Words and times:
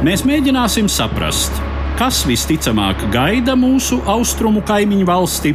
Mēs 0.00 0.22
mēģināsim 0.24 0.86
saprast, 0.88 1.58
kas 1.98 2.22
visticamāk 2.24 3.02
gaida 3.12 3.52
mūsu 3.52 3.98
austrumu 4.08 4.62
kaimiņu 4.64 5.04
valsti 5.04 5.50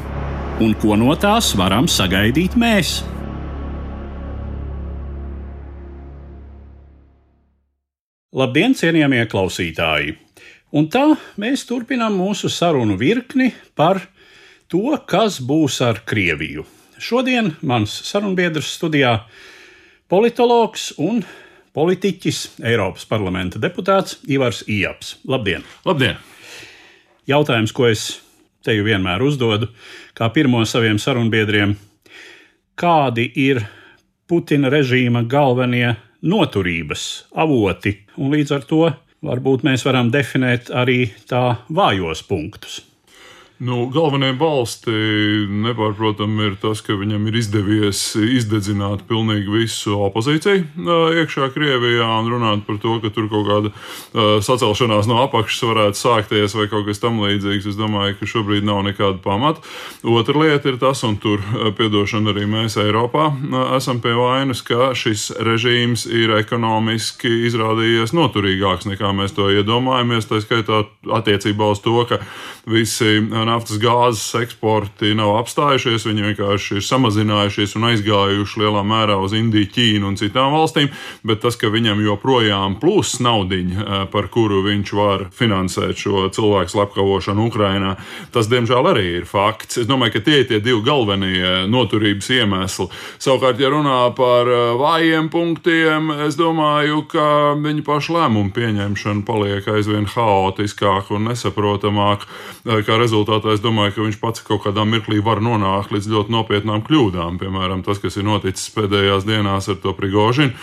un 0.62 0.76
ko 0.78 0.94
no 1.02 1.16
tās 1.18 1.48
varam 1.58 1.88
sagaidīt 1.90 2.54
mēs. 2.54 2.92
Labdien, 8.38 8.76
cienījamie 8.78 9.24
klausītāji! 9.32 10.14
Un 10.78 10.92
tā 10.94 11.08
mēs 11.42 11.64
turpinām 11.66 12.14
mūsu 12.14 12.52
sarunu 12.54 13.00
virkni 13.02 13.48
par 13.74 14.04
to, 14.70 14.92
kas 15.10 15.40
būs 15.42 15.80
ar 15.82 16.04
Krieviju. 16.06 16.68
Šodien 17.02 17.56
mans 17.66 17.98
sarunbiedrs 18.12 18.76
studijā- 18.78 19.16
politologs 20.14 20.92
un 21.02 21.26
politiķis, 21.76 22.42
Eiropas 22.64 23.06
parlamenta 23.10 23.60
deputāts 23.62 24.22
Ivars 24.32 24.64
Ijaps. 24.68 25.18
Labdien! 25.28 25.66
Labdien! 25.86 26.18
Jautājums, 27.28 27.74
ko 27.76 27.90
es 27.90 28.06
te 28.66 28.74
jau 28.74 28.86
vienmēr 28.88 29.22
uzdodu, 29.26 29.70
kā 30.18 30.30
pirmo 30.34 30.64
saviem 30.66 31.00
sarunbiedriem, 31.02 31.76
kādi 32.80 33.28
ir 33.44 33.64
Putina 34.26 34.72
režīma 34.74 35.22
galvenie 35.30 35.92
noturības 36.26 37.28
avoti, 37.38 37.94
un 38.18 38.34
līdz 38.34 38.56
ar 38.56 38.66
to 38.66 38.82
varbūt 39.26 39.66
mēs 39.68 39.86
varam 39.86 40.10
definēt 40.14 40.72
arī 40.74 41.12
tā 41.30 41.60
vājos 41.70 42.24
punktus. 42.26 42.82
Nu, 43.64 43.86
galvenie 43.88 44.34
balsti 44.36 44.92
nepārprotami 45.48 46.50
ir 46.50 46.56
tas, 46.60 46.82
ka 46.84 46.92
viņam 47.00 47.30
ir 47.30 47.38
izdevies 47.40 48.00
izdedzināt 48.20 49.06
pilnīgi 49.08 49.48
visu 49.48 49.94
opozīciju 50.10 50.90
iekšā 51.22 51.48
Krievijā 51.54 52.04
un 52.20 52.28
runāt 52.34 52.66
par 52.68 52.82
to, 52.84 52.98
ka 53.00 53.14
tur 53.16 53.30
kaut 53.32 53.48
kāda 53.48 53.72
sacelšanās 54.44 55.08
no 55.08 55.22
apakšas 55.24 55.64
varētu 55.70 56.02
sākties 56.02 56.56
vai 56.58 56.66
kaut 56.68 56.84
kas 56.90 57.00
tamlīdzīgs. 57.00 57.70
Es 57.72 57.80
domāju, 57.80 58.18
ka 58.20 58.28
šobrīd 58.28 58.68
nav 58.68 58.82
nekāda 58.90 59.22
pamata. 59.24 59.64
Otra 60.04 60.44
lieta 60.44 60.74
ir 60.74 60.82
tas, 60.82 61.06
un 61.08 61.16
tur, 61.24 61.40
piedošana, 61.80 62.34
arī 62.36 62.50
mēs 62.52 62.76
Eiropā 62.84 63.30
esam 63.78 64.04
pie 64.04 64.18
vainas, 64.20 64.66
ka 64.68 64.92
šis 65.00 65.30
režīms 65.40 66.04
ir 66.12 66.36
ekonomiski 66.42 67.32
izrādījies 67.48 68.12
noturīgāks 68.20 68.92
nekā 68.92 69.16
mēs 69.16 69.32
to 69.40 69.48
iedomājamies. 69.56 70.28
Tā 70.28 70.44
skaitā 70.44 70.84
attiecībā 71.22 71.72
uz 71.72 71.80
to, 71.88 71.96
ka 72.12 72.20
visi 72.68 73.16
naftas 73.56 73.80
gāzes 73.82 74.28
eksporti 74.44 75.14
nav 75.18 75.38
apstājušies, 75.40 76.06
viņi 76.10 76.30
vienkārši 76.30 76.80
ir 76.80 76.86
samazinājušies 76.86 77.76
un 77.80 77.88
aizgājuši 77.92 78.62
lielā 78.62 78.84
mērā 78.86 79.18
uz 79.24 79.36
Indiju, 79.38 79.70
Ķīnu 79.76 80.10
un 80.10 80.18
citām 80.20 80.54
valstīm. 80.56 80.92
Bet 81.26 81.42
tas, 81.44 81.58
ka 81.60 81.72
viņam 81.72 82.04
joprojām 82.04 82.78
plūs 82.82 83.18
naudiņa, 83.24 83.78
eh, 83.82 84.06
par 84.12 84.28
kuru 84.34 84.62
viņš 84.66 84.94
var 84.98 85.26
finansēt 85.32 85.96
šo 86.00 86.28
cilvēku 86.36 86.74
slepkavošanu 86.74 87.48
Ukrajinā, 87.50 87.96
tas 88.32 88.50
diemžēl 88.52 88.92
arī 88.92 89.06
ir 89.22 89.26
fakts. 89.26 89.78
Es 89.78 89.88
domāju, 89.88 90.14
ka 90.14 90.20
tie 90.20 90.40
ir 90.42 90.48
tie 90.50 90.60
divi 90.60 90.82
galvenie 90.86 91.68
noturības 91.72 92.30
iemesli. 92.30 92.90
Savukārt, 93.20 93.60
ja 93.60 93.70
runā 93.70 94.16
par 94.16 94.48
eh, 94.48 94.76
vājiem 94.80 95.30
punktiem, 95.30 96.12
es 96.28 96.36
domāju, 96.36 97.08
ka 97.08 97.56
viņa 97.56 97.86
paša 97.86 98.18
lēmumu 98.20 98.54
pieņemšana 98.56 99.26
paliek 99.26 99.68
aizvien 99.68 100.06
haotiskāka 100.06 101.16
un 101.16 101.30
nesaprotamāka, 101.32 102.28
eh, 102.66 102.84
kā 102.86 103.00
rezultātā 103.00 103.35
es 103.52 103.60
domāju, 103.64 103.94
ka 103.96 104.06
viņš 104.06 104.20
pats 104.22 104.44
kaut 104.46 104.64
kādā 104.64 104.86
mirklī 104.88 105.20
var 105.24 105.42
nonākt 105.44 105.92
līdz 105.92 106.08
ļoti 106.14 106.34
nopietnām 106.36 106.84
kļūdām. 106.86 107.40
Piemēram, 107.42 107.84
tas, 107.84 108.00
kas 108.04 108.16
ir 108.16 108.28
noticis 108.28 108.72
pēdējās 108.76 109.28
dienās 109.28 109.68
ar 109.72 109.82
to 109.84 109.92
Prigožinu 109.98 110.56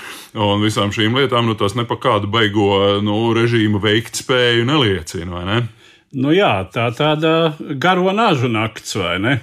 un 0.48 0.64
visām 0.64 0.94
šīm 0.94 1.18
lietām, 1.20 1.50
nu, 1.50 1.58
tas 1.58 1.76
ne 1.76 1.84
pa 1.88 1.98
kādu 2.00 2.30
beigo 2.32 3.00
nu, 3.04 3.18
režīma 3.36 3.82
veiktspēju 3.82 4.64
neliecina. 4.70 5.44
Ne? 5.48 5.60
Nu 6.16 6.32
jā, 6.32 6.54
tā 6.72 6.88
tāda 6.96 7.52
garo 7.80 8.12
nažu 8.16 8.48
nakts, 8.52 8.96
vai 9.00 9.18
ne? 9.20 9.36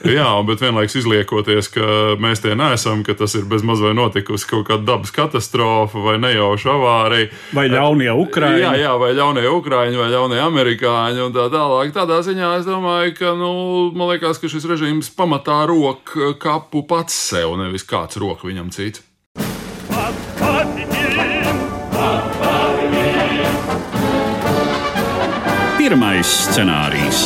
Jā, 0.00 0.28
bet 0.48 0.62
vienlaikus 0.64 0.96
izliekoties, 1.02 1.68
ka 1.74 1.86
mēs 2.20 2.40
tie 2.40 2.54
neesam, 2.56 3.02
ka 3.04 3.12
tas 3.18 3.34
ir 3.36 3.44
bezmaz 3.50 3.82
vai 3.84 3.92
notikusi 3.96 4.48
kaut 4.48 4.64
kāda 4.70 4.86
dabas 4.94 5.12
katastrofa 5.12 6.00
vai 6.00 6.14
nejauša 6.22 6.72
avārija. 6.72 7.28
Vai 7.56 7.66
ļaunie 7.68 8.08
ukrāņi. 8.22 8.62
Jā, 8.62 8.72
jā, 8.80 8.94
vai 9.00 9.12
ļaunie 9.18 9.44
ukrāņi 9.52 10.00
vai 10.00 10.08
ļaunie 10.14 10.40
amerikāņi 10.40 11.24
un 11.26 11.36
tā 11.36 11.50
tālāk. 11.52 11.92
Tādā 11.92 12.22
ziņā 12.24 12.54
es 12.62 12.68
domāju, 12.68 13.12
ka, 13.18 13.34
nu, 13.36 13.52
man 13.92 14.14
liekas, 14.14 14.40
ka 14.40 14.48
šis 14.48 14.64
režīms 14.72 15.12
pamatā 15.16 15.60
rok 15.68 16.16
kapu 16.40 16.86
pats 16.88 17.20
sev, 17.28 17.58
nevis 17.60 17.84
kāds 17.84 18.16
rok 18.20 18.46
viņam 18.48 18.72
cits. 18.72 19.04
Pirmais 25.80 26.32
scenārijs 26.48 27.20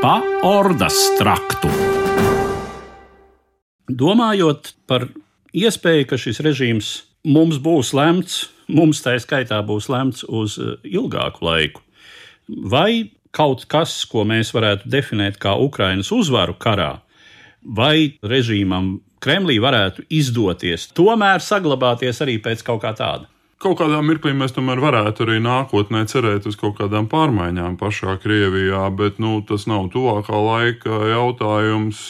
pa 0.00 0.29
ordas 0.42 0.96
traktu. 1.18 1.68
Domājot 3.90 4.72
par 4.88 5.04
iespēju, 5.52 6.06
ka 6.08 6.18
šis 6.20 6.40
režīms 6.44 6.90
mums 7.28 7.58
būs 7.60 7.92
lemts, 7.96 8.46
mums 8.70 9.02
tā 9.04 9.18
skaitā 9.20 9.58
būs 9.66 9.90
lemts 9.92 10.24
uz 10.24 10.56
eh, 10.56 10.78
ilgāku 10.88 11.44
laiku, 11.44 11.84
vai 12.48 13.10
kaut 13.36 13.66
kas, 13.70 13.98
ko 14.08 14.24
mēs 14.24 14.54
varētu 14.56 14.88
definēt 14.90 15.36
kā 15.42 15.52
Ukraiņas 15.60 16.12
uzvaru 16.16 16.56
karā, 16.56 16.94
vai 17.60 18.16
režīmam 18.24 18.96
Kremlī 19.20 19.58
varētu 19.60 20.06
izdoties 20.08 20.88
tomēr 20.96 21.44
saglabāties 21.44 22.22
arī 22.24 22.38
pēc 22.40 22.64
kaut 22.64 22.80
kā 22.86 22.94
tāda 22.96 23.28
kaut 23.60 23.76
kādā 23.76 23.98
mirklī 24.04 24.32
mēs 24.36 24.54
tomēr 24.56 24.80
varētu 24.80 25.26
arī 25.26 25.36
nākotnē 25.44 26.06
cerēt 26.08 26.46
uz 26.48 26.56
kaut 26.60 26.78
kādām 26.78 27.10
pārmaiņām 27.12 27.76
pašā 27.80 28.16
Krievijā, 28.22 28.86
bet 28.96 29.20
nu, 29.20 29.36
tas 29.46 29.66
nav 29.68 29.90
tuvākā 29.92 30.40
laika 30.46 31.02
jautājums 31.12 32.06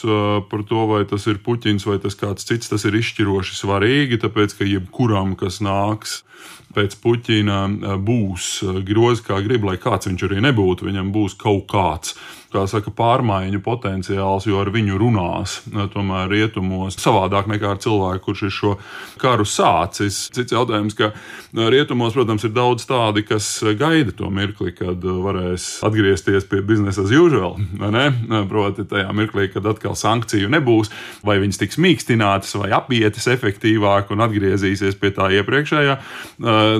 par 0.51 0.65
to, 0.69 0.85
vai 0.93 1.03
tas 1.09 1.27
ir 1.27 1.41
Puķins 1.43 1.87
vai 1.89 1.99
tas 2.03 2.15
kāds 2.19 2.47
cits. 2.47 2.71
Tas 2.71 2.87
ir 2.87 2.95
izšķiroši 3.01 3.59
svarīgi, 3.59 4.21
tāpēc 4.23 4.55
ka 4.57 4.67
jebkuram, 4.69 5.35
kas 5.39 5.59
nāks 5.65 6.21
pēc 6.71 6.95
Puķina, 7.03 7.65
būs 7.99 8.61
grozi 8.87 9.27
kā 9.27 9.41
grib, 9.43 9.67
lai 9.67 9.75
kāds 9.81 10.07
viņš 10.07 10.29
arī 10.29 10.39
nebūtu, 10.47 10.87
viņam 10.87 11.11
būs 11.11 11.35
kaut 11.39 11.67
kāds 11.71 12.15
kā 12.51 12.65
saka, 12.67 12.91
pārmaiņu 12.95 13.61
potenciāls, 13.63 14.47
jo 14.49 14.59
ar 14.61 14.71
viņu 14.73 14.97
runās 14.99 15.59
tomēr 15.93 16.31
rietumos 16.31 16.97
savādāk 16.99 17.47
nekā 17.51 17.75
ar 17.75 17.81
cilvēku, 17.83 18.25
kurš 18.25 18.43
ir 18.47 18.55
šo 18.55 18.73
karu 19.21 19.47
sācis. 19.47 20.25
Cits 20.35 20.55
jautājums, 20.55 20.97
ka 20.97 21.11
rietumos, 21.53 22.13
protams, 22.15 22.45
ir 22.47 22.53
daudz 22.55 22.85
tādi, 22.89 23.23
kas 23.27 23.47
gaida 23.79 24.13
to 24.15 24.29
mirkli, 24.33 24.71
kad 24.75 25.03
varēs 25.03 25.81
atgriezties 25.85 26.47
pie 26.49 26.61
biznesa 26.65 27.03
as 27.05 27.13
usual. 27.15 27.57
Proti, 28.51 28.85
tajā 28.87 29.11
mirklī, 29.15 29.47
kad 29.53 29.67
atkal 29.69 29.95
sankciju 29.99 30.49
nebūs, 30.51 30.91
vai 31.27 31.39
viņas 31.41 31.61
tiks 31.61 31.79
mīkstinātas 31.81 32.55
vai 32.59 32.71
apietas 32.75 33.27
efektīvāk 33.31 34.13
un 34.13 34.23
atgriezīsies 34.27 34.97
pie 35.01 35.13
tā 35.15 35.29
iepriekšējā. 35.39 35.97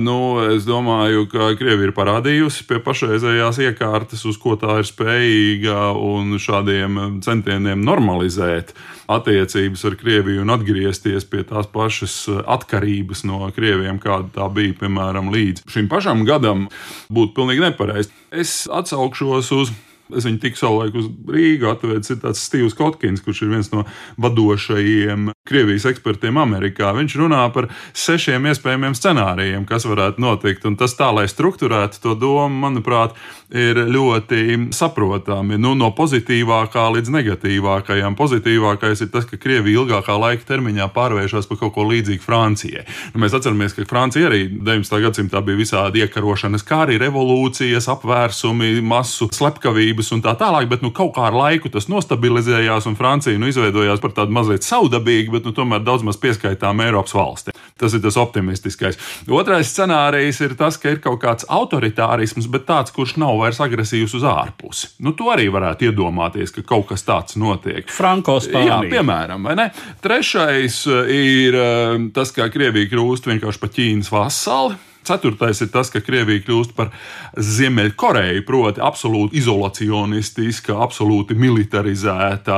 Nu, 0.04 0.18
es 0.52 0.68
domāju, 0.68 1.28
ka 1.32 1.52
Krievija 1.60 1.90
ir 1.90 1.96
parādījusi 1.98 2.68
pie 2.70 2.80
pašreizējās 2.84 3.62
iekārtas, 3.68 4.26
uz 4.30 4.40
ko 4.42 4.56
tā 4.60 4.80
ir 4.82 4.90
spējīga 4.90 5.92
un 5.98 6.38
šādiem 6.42 7.22
centieniem 7.26 7.84
normalizēt 7.86 8.76
attiecības 9.12 9.84
ar 9.90 9.96
Krieviju 10.00 10.44
un 10.46 10.54
atgriezties 10.54 11.26
pie 11.28 11.44
tās 11.48 11.68
pašas 11.72 12.16
atkarības 12.30 13.26
no 13.28 13.44
Krieviem, 13.56 14.00
kāda 14.02 14.30
tā 14.36 14.48
bija 14.56 14.78
piemēram 14.82 15.32
līdz 15.34 15.66
šim 15.72 15.90
pašam 15.92 16.26
gadam, 16.28 16.68
būtu 17.14 17.36
pilnīgi 17.38 17.66
nepareizi. 17.66 18.12
Es 18.32 18.66
atsaukšos 18.72 19.52
uz 19.58 19.74
Es 20.18 20.28
viņu 20.28 20.42
tik 20.44 20.60
savulaik 20.60 20.96
uz 20.98 21.10
Rīgu 21.32 21.70
atvedis, 21.72 22.14
ir 22.14 22.22
tāds 22.24 22.42
Steve's 22.44 22.76
Kotkins, 22.78 23.24
kurš 23.24 23.46
ir 23.46 23.54
viens 23.54 23.72
no 23.74 23.86
vadošajiem 24.22 25.32
Krievijas 25.48 25.88
ekspertiem 25.90 26.38
Amerikā. 26.38 26.92
Viņš 26.96 27.18
runā 27.20 27.42
par 27.54 27.70
sešiem 27.98 28.46
iespējamiem 28.52 28.96
scenārijiem, 28.98 29.66
kas 29.70 29.88
varētu 29.90 30.22
notikt. 30.22 30.68
Un 30.70 30.78
tas 30.80 30.94
tā, 30.98 31.10
lai 31.16 31.28
strukturētu 31.32 32.02
to 32.04 32.16
domu, 32.20 32.62
manuprāt, 32.62 33.16
ir 33.52 33.80
ļoti 33.92 34.72
saprotami. 34.76 35.58
Nu, 35.60 35.74
no 35.76 35.92
pozitīvākā 35.96 36.86
līdz 36.96 37.12
negatīvākajam. 37.18 38.16
Pozitīvākais 38.20 39.04
ir 39.04 39.12
tas, 39.14 39.28
ka 39.28 39.40
Krievija 39.42 39.82
ilgākā 39.82 40.16
laika 40.20 40.48
termiņā 40.54 40.88
pārvēršas 40.96 41.50
par 41.50 41.60
kaut 41.60 41.76
ko 41.76 41.86
līdzīgu 41.90 42.24
Francijai. 42.24 42.86
Nu, 43.14 43.22
mēs 43.24 43.36
atceramies, 43.38 43.76
ka 43.76 43.86
Francija 43.90 44.30
arī 44.30 44.46
19. 44.54 45.02
gadsimtā 45.04 45.42
bija 45.46 45.60
visādi 45.60 46.06
iekarošanas, 46.06 46.66
kā 46.68 46.84
arī 46.86 46.98
revolūcijas, 47.02 47.90
apvērsumi, 47.92 48.80
masu 48.86 49.28
slepkavības 49.36 50.01
un 50.16 50.24
tā 50.26 50.34
tālāk, 50.40 50.66
bet 50.72 50.82
nu, 50.82 50.90
kaut 50.96 51.14
kā 51.16 51.28
ar 51.30 51.36
laiku 51.38 51.70
tas 51.72 51.88
nostabilizējās 51.92 52.88
un 52.90 52.98
Francija 52.98 53.40
nu, 53.40 53.50
izveidojās 53.52 54.02
par 54.02 54.16
tādu 54.18 54.34
mazliet 54.36 54.66
saudabīgu, 54.66 55.36
bet 55.36 55.46
nu, 55.48 55.54
tomēr 55.56 55.84
daudz 55.86 56.06
maz 56.08 56.18
pieskaitām 56.22 56.82
Eiropas 56.82 57.14
valsti. 57.14 57.56
Tas 57.82 57.96
ir 57.98 58.02
tas 58.04 58.18
optimistiskais. 58.22 59.00
Otrais 59.30 59.72
scenārijs 59.74 60.42
ir 60.46 60.54
tas, 60.60 60.78
ka 60.82 60.92
ir 60.94 61.02
kaut 61.04 61.22
kāds 61.24 61.48
autoritārisms, 61.50 62.50
bet 62.52 62.68
tāds, 62.70 62.94
kurš 62.94 63.16
nav 63.22 63.40
vairs 63.42 63.62
agresīvs 63.64 64.14
uz 64.20 64.26
ārpusi. 64.28 64.92
Nu, 65.02 65.16
to 65.18 65.32
arī 65.34 65.48
varētu 65.54 65.90
iedomāties, 65.90 66.54
ka 66.54 66.66
kaut 66.68 66.90
kas 66.92 67.06
tāds 67.08 67.38
notiek. 67.42 67.90
Frankos 67.90 68.50
Spānija. 68.50 68.82
Jā, 68.84 68.94
piemēram, 68.98 69.50
vai 69.50 69.58
ne? 69.58 69.68
Trešais 70.04 70.84
eh, 70.90 71.12
ir 71.18 71.58
eh, 71.58 72.08
tas, 72.14 72.34
kā 72.36 72.50
Krievija 72.54 72.92
kļūst 72.94 73.30
vienkārši 73.32 73.62
par 73.62 73.76
Ķīnas 73.76 74.14
vasali. 74.14 74.80
Ceturtais 75.08 75.62
ir 75.64 75.72
tas, 75.74 75.90
ka 75.90 76.02
Krievija 76.06 76.44
kļūst 76.46 76.76
par 76.78 76.92
Ziemeļkoreju, 77.34 78.44
proti, 78.46 78.84
absolūti 78.86 79.40
izolacionistiska, 79.42 80.76
absolūti 80.86 81.38
militarizēta, 81.42 82.58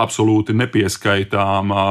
absolūti 0.00 0.56
nepieskaitāma 0.56 1.82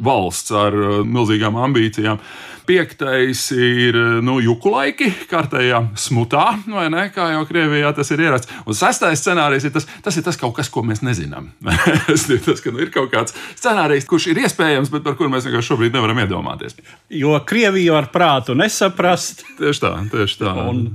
valsts 0.00 0.54
ar 0.56 0.76
milzīgām 1.04 1.60
ambīcijām. 1.68 2.22
Piektais 2.66 3.42
ir 3.56 3.96
nu, 4.24 4.38
juku 4.44 4.72
laiki, 4.74 5.10
kārtējā 5.30 5.80
smutā, 5.98 6.44
vai 6.70 6.86
ne? 6.92 7.06
Kā 7.14 7.30
jau 7.34 7.42
Krievijā 7.48 7.92
tas 7.96 8.12
ir 8.14 8.22
ierasts. 8.26 8.50
Un 8.64 8.76
sestais 8.76 9.22
scenārijs 9.22 9.66
ir 9.68 9.74
tas, 9.74 9.88
tas 10.04 10.18
ir 10.20 10.26
tas 10.26 10.38
kaut 10.40 10.54
kas, 10.58 10.70
ko 10.72 10.84
mēs 10.86 11.02
nezinām. 11.06 11.50
tas 12.08 12.26
ir 12.30 12.42
tas, 12.44 12.62
ka 12.62 12.74
nu, 12.74 12.82
ir 12.84 12.92
kaut 12.94 13.10
kāds 13.14 13.36
scenārijs, 13.58 14.08
kurš 14.10 14.30
ir 14.32 14.42
iespējams, 14.44 14.92
bet 14.94 15.06
par 15.06 15.18
kuru 15.18 15.32
mēs 15.32 15.48
vienkārši 15.48 15.72
šobrīd 15.72 15.96
nevaram 15.96 16.22
iedomāties. 16.24 16.78
Jo 17.12 17.38
Krieviju 17.46 17.98
ar 17.98 18.10
prātu 18.14 18.56
nesaprast. 18.58 19.44
Tieši 19.60 19.86
tā, 19.86 19.94
tieši 20.12 20.42
tā. 20.44 20.56
Un 20.70 20.90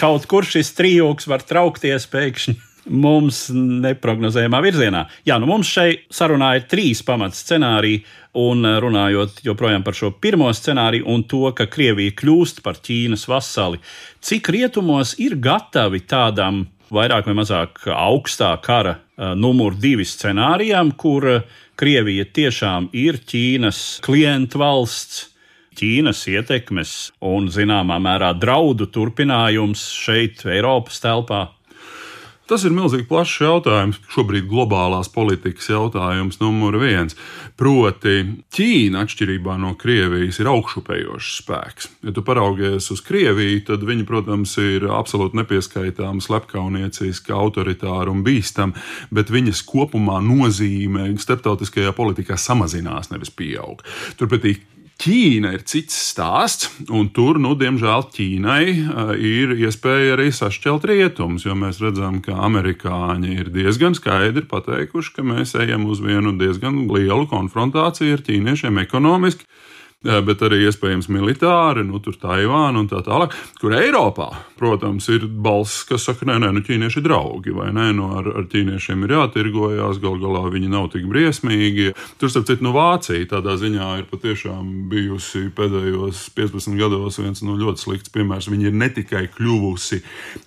kaut 0.00 0.26
kur 0.30 0.46
šis 0.46 0.74
trijūks 0.76 1.28
var 1.30 1.44
traukties 1.46 2.08
pēkšņi 2.10 2.58
mums 2.88 3.48
neparedzējumā 3.54 4.60
virzienā. 4.64 5.04
Jā, 5.28 5.38
nu 5.40 5.48
mums 5.50 5.70
šai 5.72 5.90
sarunā 6.12 6.54
ir 6.58 6.66
trīs 6.70 7.02
pamats 7.06 7.42
scenāriji, 7.44 8.02
un 8.38 8.64
eh, 8.66 8.78
runājot 8.82 9.42
joprojām 9.46 9.84
par 9.86 9.96
šo 9.96 10.12
pirmo 10.20 10.50
scenāriju 10.54 11.06
un 11.08 11.24
to, 11.28 11.44
ka 11.56 11.68
Krievija 11.70 12.14
kļūst 12.18 12.62
par 12.64 12.80
Ķīnas 12.84 13.28
vasali, 13.30 13.80
cik 14.20 14.50
rietumos 14.54 15.16
ir 15.22 15.38
gatavi 15.42 16.04
tādam 16.08 16.66
vairāk 16.94 17.28
vai 17.28 17.36
mazāk 17.36 17.82
augstā 17.92 18.54
kara 18.64 18.96
uh, 18.96 19.34
numur 19.36 19.76
divi 19.76 20.06
scenārijam, 20.08 20.94
kur 20.96 21.26
uh, 21.28 21.42
Krievija 21.78 22.24
tiešām 22.24 22.88
ir 22.96 23.20
Ķīnas 23.28 23.98
klientu 24.04 24.62
valsts. 24.62 25.26
Ķīnas 25.78 26.24
ietekmes 26.32 26.92
un, 27.22 27.46
zināmā 27.54 28.00
mērā, 28.02 28.32
draudu 28.34 28.88
turpinājums 28.90 29.84
šeit, 29.94 30.42
Eiropas 30.50 30.98
telpā. 31.04 31.44
Tas 32.48 32.62
ir 32.64 32.72
milzīgi 32.72 33.04
plašs 33.10 33.42
jautājums. 33.44 33.98
Šobrīd 34.08 34.46
globālās 34.48 35.10
politikas 35.12 35.66
jautājums 35.68 36.38
numur 36.40 36.78
viens. 36.80 37.12
Proti, 37.60 38.22
Ķīna, 38.56 39.02
atšķirībā 39.04 39.58
no 39.60 39.74
Krievijas, 39.76 40.38
ir 40.40 40.48
augšupējošs 40.54 41.34
spēks. 41.42 41.90
Ja 42.06 42.14
tu 42.16 42.24
paraugies 42.24 42.88
uz 42.94 43.02
Krieviju, 43.04 43.60
tad 43.68 43.84
viņi, 43.84 44.06
protams, 44.08 44.56
ir 44.62 44.88
absolūti 44.96 45.36
nepieskaitāmi, 45.42 46.24
slepkaunieciski, 46.24 47.36
autoritāri 47.36 48.14
un 48.14 48.24
bīstami, 48.24 48.80
bet 49.12 49.34
viņas 49.34 49.60
kopumā 49.68 50.22
nozīme 50.24 51.10
starptautiskajā 51.20 51.92
politikā 51.98 52.40
samazinās, 52.40 53.12
nevis 53.12 53.34
pieaug. 53.34 53.84
Turpretī 54.16 54.56
Ķīna 54.98 55.52
ir 55.54 55.62
cits 55.62 55.94
stāsts, 56.08 56.72
un 56.90 57.06
tur, 57.14 57.38
nu, 57.38 57.52
diemžēl, 57.54 58.08
Ķīnai 58.16 58.62
uh, 58.74 59.12
ir 59.14 59.52
iespēja 59.54 60.16
arī 60.16 60.32
sašķelt 60.34 60.88
rietumus, 60.90 61.44
jo 61.46 61.54
mēs 61.54 61.78
redzam, 61.84 62.16
ka 62.24 62.34
amerikāņi 62.48 63.36
ir 63.36 63.52
diezgan 63.54 63.94
skaidri 63.94 64.42
pateikuši, 64.50 65.12
ka 65.14 65.22
mēs 65.22 65.54
ejam 65.54 65.86
uz 65.86 66.02
vienu 66.02 66.34
diezgan 66.40 66.88
lielu 66.90 67.28
konfrontāciju 67.30 68.18
ar 68.18 68.24
ķīniešiem 68.26 68.82
ekonomiski 68.82 69.46
bet 69.98 70.42
arī 70.46 70.60
iespējams 70.68 71.08
militāri, 71.10 71.82
nu, 71.82 71.98
tur 71.98 72.14
Taivāna 72.22 72.78
un 72.78 72.86
tā 72.86 73.00
tālāk. 73.02 73.32
Kur 73.58 73.72
Eiropā, 73.74 74.28
protams, 74.58 75.08
ir 75.10 75.24
balss, 75.26 75.80
kas 75.88 76.04
saka, 76.06 76.22
nē, 76.28 76.36
nē, 76.44 76.52
nu, 76.54 76.62
ķīnieši 76.62 77.00
ir 77.00 77.06
draugi, 77.08 77.50
vai 77.56 77.72
nē, 77.74 77.88
nu, 77.98 78.12
ar, 78.14 78.28
ar 78.38 78.46
ķīniešiem 78.46 79.02
ir 79.02 79.16
jātirgojās, 79.16 79.98
gal 79.98 80.20
galā 80.22 80.44
viņi 80.54 80.70
nav 80.70 80.86
tik 80.92 81.08
briesmīgi. 81.10 81.88
Tur, 82.20 82.30
starp 82.30 82.46
citu, 82.46 82.62
nu, 82.68 82.70
Vācija 82.76 83.26
tādā 83.32 83.56
ziņā 83.58 83.88
ir 83.98 84.06
patiešām 84.06 84.68
bijusi 84.92 85.48
pēdējos 85.58 86.28
15 86.38 86.78
gados 86.78 87.18
viens 87.18 87.42
no 87.42 87.58
ļoti 87.58 87.82
slikts 87.82 88.14
piemērs. 88.14 88.50
Viņa 88.54 88.70
ir 88.70 88.78
ne 88.78 88.90
tikai 88.94 89.24
kļuvusi 89.34 89.98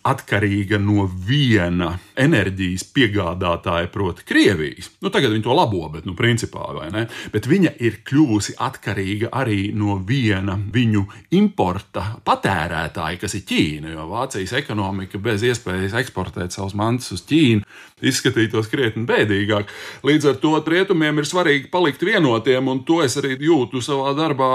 atkarīga 0.08 0.80
no 0.80 1.10
viena 1.12 1.98
enerģijas 2.16 2.88
piegādātāja, 2.96 3.92
proti, 3.92 4.24
Krievijas. 4.32 4.94
Nu, 5.04 5.12
tagad 5.12 5.36
viņi 5.36 5.44
to 5.44 5.60
labo, 5.60 5.84
bet, 5.92 6.08
nu, 6.08 6.16
principā, 6.16 6.72
vai 6.78 6.88
ne? 6.96 7.06
Bet 7.36 7.52
viņa 7.52 7.76
ir 7.84 8.00
kļuvusi 8.08 8.56
atkarīga 8.62 9.34
arī 9.34 9.41
no 9.78 9.98
viena 10.08 10.58
viņu 10.74 11.06
importa 11.38 12.04
patērētāja, 12.26 13.20
kas 13.22 13.36
ir 13.38 13.46
Ķīna. 13.50 13.94
Jo 13.96 14.08
Vācijas 14.12 14.54
ekonomika 14.60 15.20
bez 15.22 15.46
iespējas 15.48 15.96
eksportēt 16.02 16.54
savus 16.56 16.76
mantus 16.78 17.12
uz 17.16 17.26
Ķīnu 17.30 17.66
izskatītos 18.02 18.70
krietni 18.72 19.06
bēdīgāk. 19.10 19.70
Līdz 20.08 20.30
ar 20.32 20.40
to 20.42 20.54
rietumiem 20.72 21.22
ir 21.22 21.28
svarīgi 21.28 21.70
palikt 21.74 22.04
vienotiem, 22.06 22.68
un 22.72 22.84
to 22.88 23.02
es 23.06 23.18
arī 23.22 23.36
jūtu 23.42 23.82
savā 23.84 24.14
darbā 24.18 24.52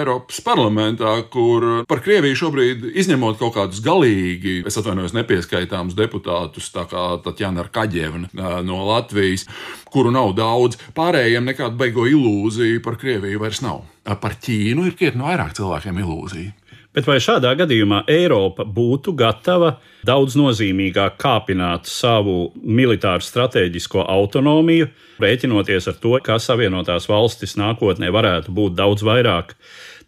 Eiropas 0.00 0.40
parlamentā, 0.44 1.16
kur 1.30 1.84
par 1.90 2.02
Krieviju 2.04 2.38
šobrīd 2.44 2.86
izņemot 2.94 3.40
kaut 3.40 3.56
kādus 3.58 3.82
galīgi, 3.84 4.60
es 4.66 4.78
atvainojos, 4.80 5.16
nepieskaitāmus 5.16 5.98
deputātus, 5.98 6.70
tā 6.74 6.86
kā 6.90 7.06
Tatjana 7.24 7.66
Kaģevna 7.74 8.60
no 8.66 8.82
Latvijas, 8.90 9.46
kuru 9.90 10.12
nav 10.14 10.34
daudz, 10.38 10.78
pārējiem 10.96 11.50
nekādu 11.50 11.80
beigo 11.80 12.06
ilūziju 12.10 12.82
par 12.84 12.98
Krieviju 13.00 13.42
vairs 13.42 13.62
nav. 13.64 13.84
Par 14.04 14.36
Ķīnu 14.44 14.84
ir 14.88 14.98
krietni 14.98 15.24
vairāk 15.24 15.54
cilvēkiem 15.56 15.98
ilūzija. 16.02 16.52
Bet 16.94 17.08
vai 17.08 17.16
šādā 17.18 17.50
gadījumā 17.58 18.04
Eiropa 18.10 18.62
būtu 18.62 19.16
gatava 19.18 19.72
daudz 20.06 20.36
nozīmīgāk 20.38 21.16
kāpināt 21.18 21.88
savu 21.90 22.52
militāru 22.62 23.24
strateģisko 23.24 24.04
autonomiju, 24.14 24.86
rēķinoties 25.24 25.90
ar 25.90 25.98
to, 25.98 26.14
ka 26.22 26.38
Savienotās 26.38 27.08
valstis 27.10 27.56
nākotnē 27.58 28.12
varētu 28.14 28.54
būt 28.54 28.76
daudz 28.78 29.02
vairāk 29.02 29.56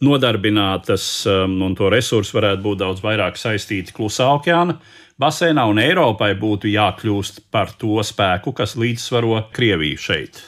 nodarbinātas 0.07 1.09
um, 1.33 1.59
un 1.67 1.75
to 1.75 1.91
resursi 1.91 2.37
varētu 2.37 2.63
būt 2.69 2.83
daudz 2.85 3.03
vairāk 3.03 3.41
saistīti 3.41 3.97
klusā 3.97 4.29
okeāna 4.37 4.79
basēnā, 5.19 5.65
un 5.67 5.81
Eiropai 5.83 6.37
būtu 6.39 6.71
jākļūst 6.71 7.49
par 7.51 7.73
to 7.81 7.99
spēku, 8.05 8.55
kas 8.55 8.77
līdzsvaro 8.79 9.49
Krieviju 9.57 9.99
šeit? 9.99 10.45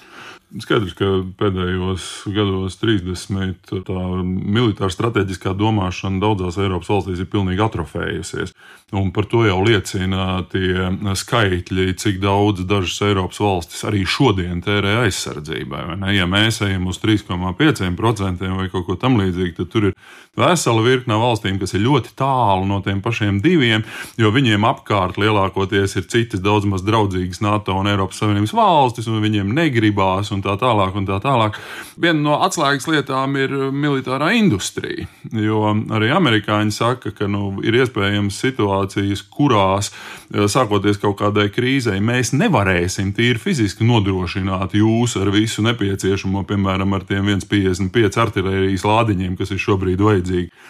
Skaidrs, 0.48 0.94
ka 0.96 1.06
pēdējos 1.36 2.04
gados 2.32 2.78
30 2.80 3.58
tā 3.84 4.04
militāra 4.24 4.88
strateģiskā 4.88 5.52
domāšana 5.52 6.22
daudzās 6.22 6.56
Eiropas 6.56 6.88
valstīs 6.88 7.20
ir 7.20 7.28
pilnīgi 7.28 7.60
atrofējusies. 7.66 8.54
Un 8.96 9.10
par 9.12 9.28
to 9.28 9.42
jau 9.44 9.58
liecina 9.66 10.40
tie 10.48 10.88
skaitļi, 11.20 11.90
cik 12.00 12.22
daudz 12.22 12.64
dažas 12.64 12.96
Eiropas 13.10 13.42
valstis 13.44 13.84
arī 13.84 14.06
šodien 14.08 14.64
tērē 14.64 15.02
aizsardzībai. 15.02 15.82
Ja 16.16 16.24
mēs 16.24 16.62
ejam 16.64 16.88
uz 16.88 17.02
3,5% 17.04 18.48
vai 18.56 18.70
kaut 18.72 18.88
ko 18.88 18.96
tamlīdzīgu, 19.04 19.52
tad 19.60 19.72
tur 19.74 19.90
ir 19.90 19.98
vesela 20.38 20.84
virkne 20.84 21.18
valstīm, 21.18 21.58
kas 21.60 21.74
ir 21.74 21.84
ļoti 21.86 22.14
tālu 22.18 22.66
no 22.68 22.80
tiem 22.84 23.02
pašiem 23.04 23.40
diviem, 23.44 23.84
jo 24.18 24.32
viņiem 24.34 24.66
apkārt 24.68 25.18
lielākoties 25.20 25.98
ir 25.98 26.08
citas 26.10 26.42
daudz 26.44 26.68
maz 26.68 26.84
draudzīgas 26.86 27.42
NATO 27.44 27.76
un 27.78 27.90
Eiropas 27.90 28.20
Savienības 28.22 28.54
valstis, 28.56 29.08
un 29.10 29.22
viņiem 29.24 29.52
negribās 29.54 30.32
un 30.34 30.44
tā 30.44 30.56
tālāk. 30.60 30.96
Un 30.98 31.06
tā 31.08 31.18
tālāk. 31.22 31.58
Viena 32.00 32.20
no 32.22 32.36
atslēgas 32.44 32.86
lietām 32.90 33.36
ir 33.40 33.52
militārā 33.74 34.30
industrija, 34.38 35.06
jo 35.32 35.72
arī 35.94 36.10
amerikāņi 36.14 36.74
saka, 36.74 37.12
ka 37.14 37.28
nu, 37.30 37.58
ir 37.66 37.76
iespējams 37.78 38.38
situācijas, 38.42 39.24
kurās 39.34 39.90
eh, 39.92 40.46
sākoties 40.50 41.00
kaut 41.02 41.18
kādai 41.22 41.48
krīzei, 41.54 41.98
mēs 42.04 42.32
nevarēsim 42.36 43.12
tīri 43.16 43.40
fiziski 43.42 43.86
nodrošināt 43.88 44.76
jūs 44.78 45.16
ar 45.20 45.32
visu 45.34 45.64
nepieciešamo, 45.66 46.44
piemēram, 46.48 46.94
ar 46.96 47.06
tiem 47.08 47.32
1,55 47.34 48.20
artērijas 48.24 48.86
lādiņiem, 48.86 49.36
kas 49.38 49.54
ir 49.54 49.62
šobrīd 49.62 50.02
vajadzīgi. 50.04 50.27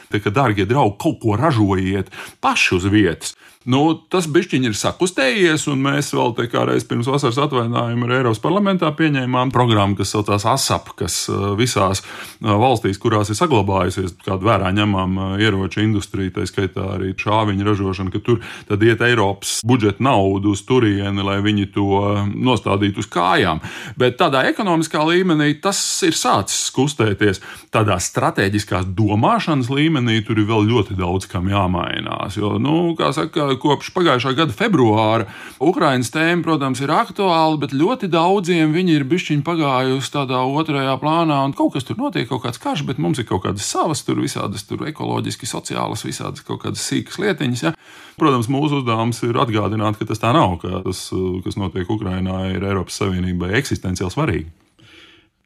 Tā 0.09 0.21
kā, 0.25 0.33
dārgie 0.35 0.67
draugi, 0.69 0.97
kaut 1.03 1.19
ko 1.23 1.37
ražojiet 1.39 2.13
paši 2.45 2.75
uz 2.79 2.89
vietas. 2.93 3.35
Nu, 3.69 3.83
tas 4.09 4.25
bišķiņi 4.33 4.71
ir 4.71 4.77
sakustējies, 4.81 5.67
un 5.69 5.83
mēs 5.85 6.15
vēl 6.17 6.31
te 6.39 6.47
kā 6.49 6.63
reiz 6.65 6.87
pirms 6.89 7.09
vasaras 7.11 7.37
atvaļinājuma 7.43 8.07
ar 8.07 8.13
Eiropas 8.17 8.41
parlamentā 8.41 8.89
pieņēmām 8.97 9.51
programmu, 9.53 9.99
kas 9.99 10.15
saucās 10.15 10.47
ASAP, 10.49 10.95
kas 10.97 11.17
uh, 11.29 11.51
visās 11.59 12.01
uh, 12.01 12.55
valstīs, 12.63 12.97
kurās 13.03 13.29
ir 13.29 13.37
saglabājusies 13.37 14.15
kāda 14.25 14.49
vērā 14.49 14.71
ņemama 14.73 15.27
uh, 15.35 15.43
ieroču 15.45 15.83
industrija, 15.85 16.33
tā 16.39 16.47
skaitā 16.49 16.87
arī 16.95 17.11
šāviņu 17.21 17.67
ražošana, 17.69 18.15
ka 18.15 18.23
tur 18.25 18.41
tad 18.71 18.87
iet 18.89 19.05
Eiropas 19.05 19.59
budžeta 19.69 20.01
naudu 20.07 20.55
uz 20.57 20.65
turieni, 20.65 21.21
lai 21.29 21.37
viņi 21.45 21.69
to 21.77 22.01
nostādītu 22.33 23.05
uz 23.05 23.11
kājām. 23.13 23.61
Bet 24.01 24.17
tādā 24.23 24.47
ekonomiskā 24.49 25.05
līmenī 25.11 25.51
tas 25.61 25.83
ir 26.09 26.17
sācis 26.17 26.73
kustēties. 26.73 27.45
Tādā 27.75 28.01
strateģiskās 28.01 28.89
domāšanas 28.97 29.69
līmenī 29.69 30.23
tur 30.25 30.41
ir 30.41 30.49
vēl 30.49 30.65
ļoti 30.73 30.97
daudz 30.97 31.29
kam 31.29 31.53
jāmainās. 31.53 32.41
Jo, 32.41 32.57
nu, 32.57 32.97
kā 32.97 33.13
saka, 33.13 33.58
kopš 33.63 33.91
pagājušā 33.97 34.35
gada 34.39 34.55
februāra 34.57 35.29
Ukraiņas 35.63 36.13
tēma, 36.15 36.45
protams, 36.47 36.83
ir 36.85 36.93
aktuāla, 36.95 37.59
bet 37.63 37.75
ļoti 37.77 38.11
daudziem 38.13 38.75
viņi 38.75 38.97
ir 38.99 39.07
bišķiņi 39.09 39.45
pagājusi 39.47 40.13
tādā 40.15 40.43
otrajā 40.47 40.95
plānā, 41.03 41.41
un 41.47 41.57
kaut 41.59 41.75
kas 41.77 41.89
tur 41.89 41.99
notiek, 42.01 42.29
kaut 42.31 42.45
kāds 42.47 42.63
karš, 42.63 42.85
bet 42.89 43.03
mums 43.03 43.23
ir 43.23 43.29
kaut 43.29 43.45
kādas 43.47 43.67
savas, 43.67 44.05
tur 44.07 44.23
visādas 44.23 44.67
tur 44.69 44.87
ekoloģiski, 44.91 45.49
sociālas, 45.51 46.07
visādas 46.07 46.47
kaut 46.47 46.63
kādas 46.65 46.85
sīkas 46.87 47.21
lietiņas. 47.23 47.67
Ja? 47.69 47.75
Protams, 48.19 48.51
mūsu 48.53 48.83
uzdevums 48.83 49.23
ir 49.27 49.39
atgādināt, 49.39 49.99
ka 49.99 50.09
tas 50.09 50.23
tā 50.23 50.33
nav, 50.37 50.59
ka 50.63 50.83
tas, 50.87 51.09
kas 51.45 51.61
notiek 51.61 51.91
Ukrainā, 51.91 52.49
ir 52.55 52.65
Eiropas 52.67 52.99
Savienībai 53.03 53.55
eksistenciāli 53.61 54.15
svarīgi. 54.15 54.68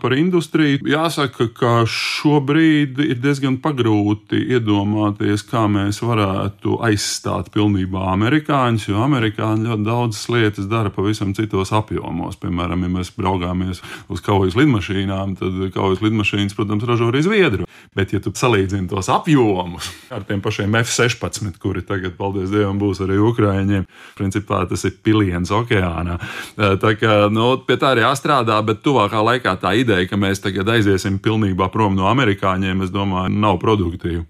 Par 0.03 0.17
industriju 0.19 0.81
jāsaka, 0.83 1.47
ka 1.55 1.73
šobrīd 1.87 2.99
ir 3.05 3.21
diezgan 3.23 3.61
pagrūti 3.63 4.41
iedomāties, 4.51 5.45
kā 5.47 5.69
mēs 5.71 6.01
varētu 6.03 6.81
aizstāt 6.83 7.53
pilnībā 7.55 8.09
amerikāņus, 8.11 8.89
jo 8.91 8.99
amerikāņi 9.05 9.69
ļoti 9.69 9.87
daudzas 9.87 10.25
lietas 10.35 10.67
dara 10.67 10.91
pavisam 10.91 11.31
citos 11.39 11.71
apjomos. 11.71 12.35
Piemēram, 12.43 12.83
ja 12.83 12.91
mēs 12.97 13.13
braukāmies 13.15 13.83
uz 14.11 14.25
kaujas 14.27 14.59
lidmašīnām, 14.59 15.37
tad 15.39 15.63
kaujas 15.77 16.03
lidmašīnas, 16.03 16.59
protams, 16.59 16.89
ražo 16.91 17.13
arī 17.13 17.23
Zviedru. 17.23 17.71
Bet, 17.95 18.11
ja 18.17 18.19
tu 18.25 18.33
salīdzini 18.35 18.89
tos 18.91 19.07
apjomus 19.13 19.93
ar 20.11 20.27
tiem 20.27 20.43
pašiem 20.43 20.75
F-16, 20.83 21.61
kuri 21.63 21.85
tagad, 21.87 22.17
paldies 22.19 22.51
Dievam, 22.51 22.79
būs 22.81 23.05
arī 23.05 23.21
Ukrāņiem, 23.23 23.87
principā 24.19 24.65
tas 24.67 24.83
ir 24.89 24.99
piliens 25.05 25.53
okeānā. 25.55 26.19
Tā 26.57 26.95
kā 26.99 27.17
nu, 27.31 27.53
pie 27.69 27.79
tā 27.79 27.93
arī 27.95 28.03
jāstrādā, 28.07 28.59
bet 28.67 28.83
tuvākā 28.83 29.23
laikā 29.31 29.55
tā 29.63 29.77
ideja 29.79 29.92
ideja, 29.93 30.09
ka 30.09 30.17
mēs 30.17 30.41
tagad 30.41 30.71
aiziesim 30.73 31.19
pilnībā 31.23 31.69
prom 31.73 31.97
no 31.97 32.09
amerikāņiem, 32.11 32.87
es 32.87 32.93
domāju, 32.93 33.35
nav 33.37 33.61
produktīva. 33.63 34.25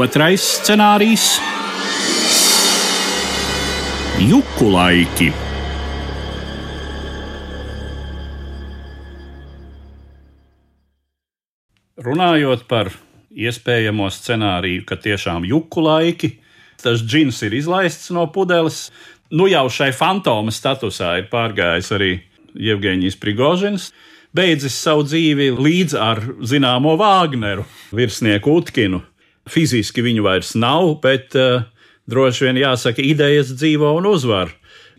Otrais 0.00 0.40
scenārijs- 0.62 1.24
juku 4.30 4.70
laiki. 4.72 5.49
Runājot 12.00 12.62
par 12.64 12.88
iespējamo 13.36 14.06
scenāriju, 14.08 14.86
ka 14.88 14.96
tiešām 14.96 15.44
juku 15.44 15.82
laiki, 15.84 16.30
tas 16.80 17.02
džins 17.04 17.42
ir 17.44 17.52
izlaists 17.58 18.08
no 18.16 18.24
pudeles. 18.32 18.86
Nu 19.30 19.44
jau 19.50 19.66
šai 19.68 19.90
fantoma 19.92 20.52
statusā 20.54 21.18
ir 21.20 21.28
pārgājis 21.30 21.90
arī 21.92 22.12
Jevģīnijas 22.56 23.18
Prigožins, 23.20 23.90
beidzis 24.32 24.78
savu 24.80 25.04
dzīvi 25.04 25.50
līdz 25.58 25.96
ar 26.00 26.22
zināmo 26.40 26.96
Vāgneru, 26.98 27.66
virsnieku 27.92 28.56
Utkinu. 28.62 29.02
Fiziski 29.50 30.00
viņu 30.02 30.24
vairs 30.24 30.54
nav, 30.56 30.94
bet 31.04 31.36
uh, 31.36 31.66
droši 32.08 32.48
vien 32.48 32.62
jāsaka, 32.62 33.04
idejas 33.04 33.52
dzīvo 33.52 33.92
un 33.98 34.08
uzvar. 34.08 34.54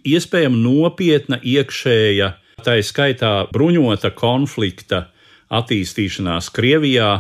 Iespējams, 0.06 0.62
nopietna 0.62 1.42
iekšēja, 1.42 2.30
tā 2.62 2.78
skaitā 2.86 3.34
bruņota 3.50 4.14
konflikta 4.14 5.08
attīstīšanās 5.52 6.50
Krievijā, 6.56 7.12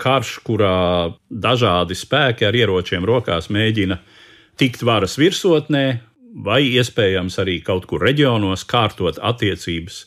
karš, 0.00 0.38
kurā 0.46 1.12
dažādi 1.30 1.96
spēki 1.98 2.48
ar 2.48 2.56
ieročiem 2.56 3.04
rokās 3.06 3.50
mēģina 3.52 4.00
tikt 4.58 4.82
varas 4.86 5.18
virsotnē, 5.20 5.84
vai 6.44 6.64
iespējams 6.74 7.38
arī 7.42 7.60
kaut 7.62 7.86
kur 7.90 8.02
reģionos 8.02 8.66
kārtot 8.66 9.20
attiecības. 9.22 10.04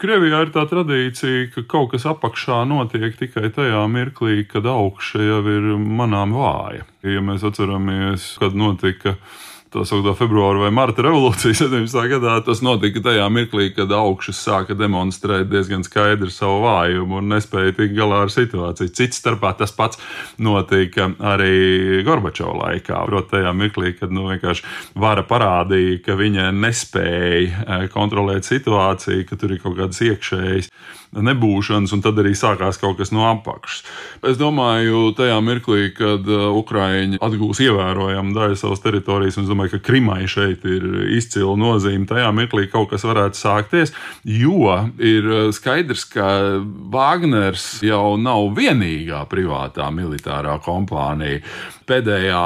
Krievijā 0.00 0.46
ir 0.46 0.52
tā 0.54 0.62
tradīcija, 0.64 1.50
ka 1.52 1.66
kaut 1.68 1.90
kas 1.92 2.06
apakšā 2.08 2.62
notiek 2.68 3.18
tikai 3.18 3.50
tajā 3.52 3.82
mirklī, 3.92 4.46
kad 4.48 4.64
augšā 4.64 5.20
jau 5.20 5.42
ir 5.52 5.66
manām 5.76 6.32
vāja. 6.32 6.86
Ja 7.04 7.20
mēs 7.24 7.44
atceramies, 7.44 8.30
kad 8.40 8.56
notika 8.56 9.18
tā 9.70 9.84
sauktā 9.86 10.12
februāra 10.18 10.64
vai 10.64 10.70
marta 10.74 11.04
revolūcija 11.06 11.54
17. 11.62 11.98
gadā, 12.10 12.34
tas 12.46 12.62
notika 12.64 13.02
tajā 13.06 13.26
mirklī, 13.32 13.70
kad 13.76 13.92
augšas 13.94 14.40
sāka 14.42 14.74
demonstrēt 14.78 15.50
diezgan 15.50 15.84
skaidri 15.86 16.30
savu 16.34 16.64
vājumu 16.64 17.20
un 17.20 17.30
nespēja 17.34 17.76
tikt 17.78 17.94
galā 17.98 18.24
ar 18.26 18.34
situāciju. 18.34 18.92
Cits 18.98 19.22
starpā 19.22 19.52
tas 19.58 19.74
pats 19.76 20.00
notika 20.42 21.10
arī 21.32 22.02
Gorbačova 22.06 22.56
laikā. 22.64 23.04
Proti, 23.10 23.32
tajā 23.36 23.54
mirklī, 23.56 23.94
kad 23.98 24.14
nu, 24.14 24.26
vara 24.98 25.26
parādīja, 25.26 26.00
ka 26.04 26.18
viņa 26.18 26.50
nespēja 26.56 27.66
eh, 27.66 27.86
kontrolēt 27.92 28.48
situāciju, 28.48 29.26
ka 29.28 29.38
tur 29.38 29.54
ir 29.54 29.62
kaut 29.62 29.78
kādas 29.78 30.02
iekšējas 30.06 30.70
nebūšanas, 31.16 31.92
un 31.96 32.02
tad 32.04 32.18
arī 32.22 32.32
sākās 32.38 32.78
kaut 32.80 33.00
kas 33.00 33.10
no 33.14 33.24
apakšas. 33.26 33.82
Es 34.30 34.38
domāju, 34.40 35.10
tajā 35.18 35.38
mirklī, 35.42 35.88
kad 35.96 36.26
uh, 36.30 36.50
Ukraiņi 36.60 37.18
atgūs 37.24 37.62
ievērojamu 37.64 38.34
daļu 38.36 38.58
savas 38.60 38.82
teritorijas, 38.84 39.38
un 39.38 39.46
es 39.46 39.50
domāju, 39.50 39.74
ka 39.74 39.82
Krimai 39.90 40.22
šeit 40.30 40.64
ir 40.68 40.86
izcila 41.16 41.56
nozīme, 41.58 42.06
tajā 42.10 42.30
mirklī 42.36 42.68
kaut 42.70 42.92
kas 42.92 43.06
varētu 43.08 43.40
sākties, 43.40 43.94
jo 44.24 44.70
ir 45.02 45.26
uh, 45.26 45.42
skaidrs, 45.56 46.06
ka 46.12 46.30
Wagners 46.94 47.80
jau 47.86 48.14
nav 48.20 48.52
vienīgā 48.58 49.24
privātā 49.30 49.90
militārā 49.94 50.60
kompānija 50.62 51.42
pēdējā 51.90 52.42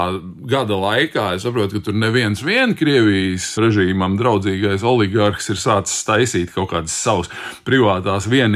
gada 0.48 0.78
laikā 0.80 1.26
es 1.36 1.44
saprotu, 1.44 1.78
ka 1.78 1.88
tur 1.88 1.98
neviens 1.98 2.42
vien 2.44 2.74
Krievijas 2.78 3.50
režīmam 3.60 4.16
draudzīgais 4.20 4.84
oligarhs 4.86 5.50
ir 5.52 5.60
sācis 5.60 6.04
taisīt 6.06 6.54
kaut 6.54 6.70
kādas 6.72 6.94
savas 6.96 7.30
privātās 7.66 8.28
vienības. 8.30 8.53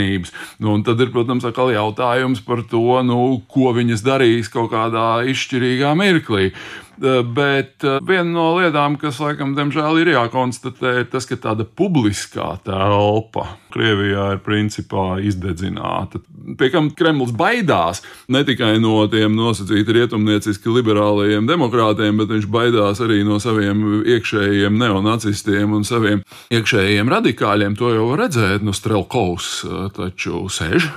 Nu, 0.63 0.77
tad 0.87 1.01
ir, 1.03 1.13
protams, 1.15 1.47
atkal 1.49 1.73
jautājums 1.75 2.43
par 2.47 2.63
to, 2.71 3.03
nu, 3.07 3.21
ko 3.51 3.73
viņas 3.77 4.05
darīs 4.07 4.51
kaut 4.53 4.73
kādā 4.73 5.25
izšķirīgā 5.33 5.95
mirklī. 5.99 6.53
Eh, 6.99 7.23
bet 7.23 7.85
eh, 7.87 8.01
viena 8.03 8.27
no 8.27 8.49
lietām, 8.57 8.97
kas 8.99 9.21
laikam, 9.23 9.53
diemžēl, 9.55 10.01
ir 10.03 10.11
jākonstatē, 10.17 10.95
ir 11.03 11.07
tas, 11.13 11.29
ka 11.31 11.37
tāda 11.39 11.63
publiskā 11.63 12.57
telpa 12.67 13.45
Krievijā 13.71 14.33
ir 14.35 14.41
principā 14.43 15.21
izdedzināta. 15.23 16.19
Pie 16.59 16.71
kam 16.73 16.89
Kremlis 16.99 17.31
baidās 17.37 18.03
ne 18.33 18.43
tikai 18.47 18.81
no 18.83 19.05
tiem 19.13 19.37
nosacīti 19.39 19.95
rietumnieciski 19.95 20.73
liberālajiem 20.75 21.47
demokrātiem, 21.47 22.19
bet 22.19 22.33
viņš 22.35 22.49
baidās 22.51 23.03
arī 23.05 23.21
no 23.29 23.39
saviem 23.43 24.03
iekšējiem 24.03 24.81
neonacistiem 24.81 25.79
un 25.79 25.87
saviem 25.87 26.25
iekšējiem 26.51 27.15
radikāļiem. 27.15 27.79
To 27.79 27.93
jau 27.95 28.11
var 28.11 28.25
redzēt, 28.25 28.67
nu, 28.67 28.75
Strelkovs 28.75 29.53
eh, 29.69 29.87
taču 29.95 30.49
sēž 30.51 30.91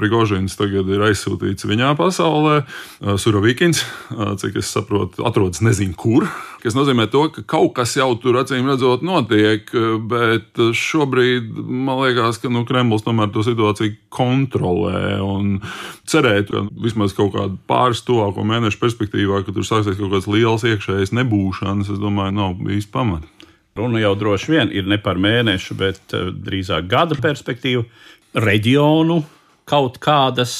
Prigožins 0.00 0.56
tagad 0.56 0.88
ir 0.88 1.02
aizsūtīts 1.04 1.66
viņā 1.68 1.92
pasaulē. 1.98 2.62
Suravīkins, 3.20 3.82
cik 4.40 4.56
es 4.62 4.70
saprotu, 4.72 5.26
atrodas 5.28 5.60
nezinu 5.64 5.92
kur. 5.98 6.24
Tas 6.60 6.76
nozīmē, 6.76 7.06
to, 7.12 7.26
ka 7.32 7.44
kaut 7.48 7.74
kas 7.76 7.94
jau 7.96 8.08
tur 8.20 8.38
acīm 8.40 8.68
redzot 8.68 9.04
notiek, 9.04 9.68
bet 10.08 10.60
šobrīd 10.76 11.52
man 11.56 12.02
liekas, 12.02 12.40
ka 12.40 12.52
nu, 12.52 12.64
Kremlis 12.68 13.04
tomēr 13.04 13.32
to 13.32 13.44
situāciju 13.44 13.96
kontrolē 14.12 15.18
cerēt, 16.10 16.52
ka 16.52 16.64
vismaz 16.84 17.14
kaut 17.16 17.34
kādu 17.36 17.58
pāris 17.70 18.04
tuvāko 18.06 18.44
mēnešu 18.46 18.80
perspektīvā, 18.80 19.42
ka 19.44 19.54
tur 19.56 19.66
sāksies 19.66 19.98
kaut 20.00 20.14
kāds 20.14 20.28
liels 20.30 20.64
iekšējs 20.68 21.14
nebūšanas, 21.16 21.92
es 21.92 22.00
domāju, 22.00 22.36
nav 22.36 22.56
bijis 22.60 22.88
pamata. 22.90 23.28
Runa 23.78 24.00
jau 24.02 24.14
droši 24.18 24.52
vien 24.52 24.72
ir 24.74 24.88
ne 24.90 24.98
par 25.00 25.20
mēnešu, 25.20 25.76
bet 25.78 26.16
drīzāk 26.44 26.88
gada 26.90 27.16
perspektīvu, 27.20 27.84
reģionu 28.34 29.20
kaut 29.70 29.98
kādas 30.02 30.54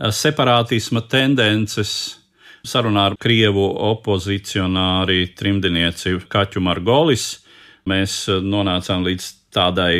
eh, 0.00 0.10
separātisma 0.10 1.04
tendences. 1.10 2.20
Sarunā 2.64 3.10
ar 3.10 3.14
krievu 3.20 3.66
opozicionāri 3.90 5.34
trimdnieci 5.36 6.16
Kaķu 6.32 6.62
Margolis 6.64 7.26
mēs 7.90 8.22
eh, 8.32 8.40
nonācām 8.40 9.04
līdz 9.04 9.32
tādai 9.54 9.94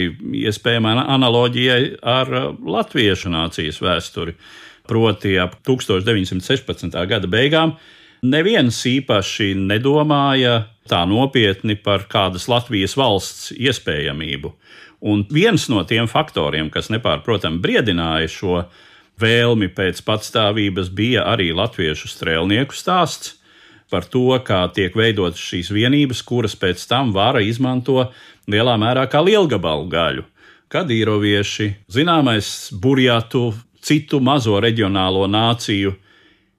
iespējamai 0.45 0.97
analoģijai 1.05 1.83
ar 2.01 2.33
eh, 2.33 2.47
latviešu 2.77 3.35
nācijas 3.35 3.83
vēsturi. 3.85 4.39
Proti, 4.85 5.39
ap 5.41 5.61
1916. 5.65 6.97
gada 7.09 7.29
beigām 7.31 7.79
Neviens 8.25 8.79
īpaši 8.89 9.51
nedomāja 9.53 10.63
tā 10.89 11.03
nopietni 11.05 11.75
par 11.77 12.07
kādas 12.09 12.47
Latvijas 12.49 12.95
valsts 12.97 13.51
iespējamību. 13.53 14.49
Un 15.05 15.27
viens 15.29 15.69
no 15.69 15.83
tiem 15.85 16.09
faktoriem, 16.09 16.71
kas 16.73 16.89
nepārprotami 16.93 17.61
briedināja 17.61 18.31
šo 18.33 18.61
vēlmi 19.21 19.69
pēc 19.77 20.01
patstāvības, 20.07 20.89
bija 20.97 21.27
arī 21.29 21.51
latviešu 21.53 22.09
strēlnieku 22.09 22.77
stāsts 22.77 23.37
par 23.93 24.09
to, 24.11 24.33
kā 24.43 24.65
tiek 24.75 24.97
veidotas 24.97 25.43
šīs 25.45 25.69
vienības, 25.75 26.23
kuras 26.27 26.57
pēc 26.57 26.87
tam 26.89 27.13
vara 27.15 27.43
izmanto 27.45 28.09
lielā 28.51 28.79
mērā 28.81 29.05
kā 29.13 29.21
lielgabalu 29.23 29.87
gaļu. 29.93 30.25
Kadīrovieši, 30.73 31.69
zināmais 31.93 32.49
burjātu, 32.73 33.53
citu 33.85 34.19
mazo 34.25 34.57
reģionālo 34.65 35.29
nāciju 35.31 35.93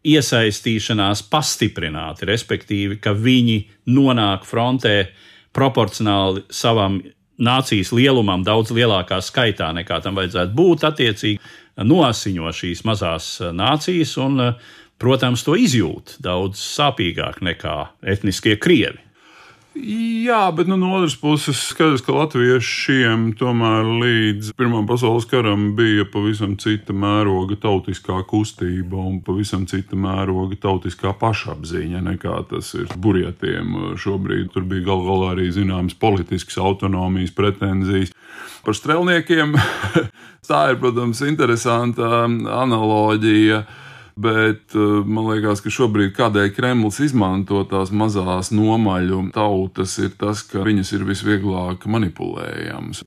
iesaistīšanās 0.06 1.26
pastiprināti, 1.32 2.28
respektīvi, 2.30 3.00
ka 3.02 3.16
viņi 3.18 3.58
nonāk 3.90 4.46
frontē 4.46 5.10
proporcionāli 5.56 6.46
savam 6.54 7.02
nācijas 7.42 7.92
lielumam 7.96 8.44
daudz 8.46 8.74
lielākā 8.76 9.20
skaitā 9.24 9.72
nekā 9.76 10.00
tam 10.04 10.18
vajadzētu 10.20 10.56
būt, 10.56 10.86
attiecīgi 10.90 11.40
noasiņo 11.84 12.52
šīs 12.56 12.84
mazās 12.88 13.30
nācijas 13.54 14.16
un, 14.24 14.44
protams, 15.02 15.44
to 15.44 15.58
izjūt 15.60 16.18
daudz 16.24 16.62
sāpīgāk 16.62 17.42
nekā 17.44 17.78
etniskie 18.16 18.56
krievi. 18.62 19.05
Jā, 19.76 20.54
bet 20.56 20.70
nu, 20.72 20.78
no 20.80 20.94
otras 20.96 21.18
puses 21.20 21.60
skaidrs, 21.68 22.00
ka 22.06 22.14
latviešiem 22.16 23.34
tomēr 23.36 23.84
līdz 24.00 24.54
Pirmām 24.56 24.88
pasaules 24.88 25.28
karam 25.28 25.74
bija 25.76 26.06
pavisam 26.08 26.54
cita 26.62 26.96
mēroga 26.96 27.58
tautiskā 27.60 28.22
kustība 28.30 28.96
un 29.04 29.20
pavisam 29.26 29.66
cita 29.68 30.00
mēroga 30.00 30.56
tautiskā 30.64 31.12
pašapziņa 31.20 32.06
nekā 32.08 32.38
tas 32.54 32.72
ir 32.80 32.88
burjatiem 32.96 33.98
šobrīd. 34.00 34.54
Tur 34.56 34.64
bija 34.70 34.88
gal 34.88 35.04
galā 35.04 35.34
arī 35.34 35.50
zināmas 35.52 35.98
politiskas 36.00 36.56
autonomijas 36.56 37.36
pretenzijas. 37.36 38.16
Par 38.64 38.80
strēlniekiem 38.80 39.58
tā 40.50 40.62
ir, 40.72 40.80
protams, 40.80 41.20
interesanta 41.28 42.24
analoģija. 42.64 43.66
Bet 44.16 44.76
eh, 44.76 45.04
man 45.04 45.28
liekas, 45.28 45.60
ka 45.60 45.72
šobrīd 45.74 46.14
kādēļ 46.16 46.54
Kremlis 46.56 47.02
izmanto 47.04 47.66
tās 47.68 47.92
mazās 47.92 48.54
nomaļu 48.56 49.26
tautas, 49.36 49.98
ir 50.00 50.14
tas, 50.16 50.46
ka 50.48 50.64
viņas 50.64 50.94
ir 50.96 51.04
visvieglāk 51.10 51.84
manipulējamas. 51.92 53.04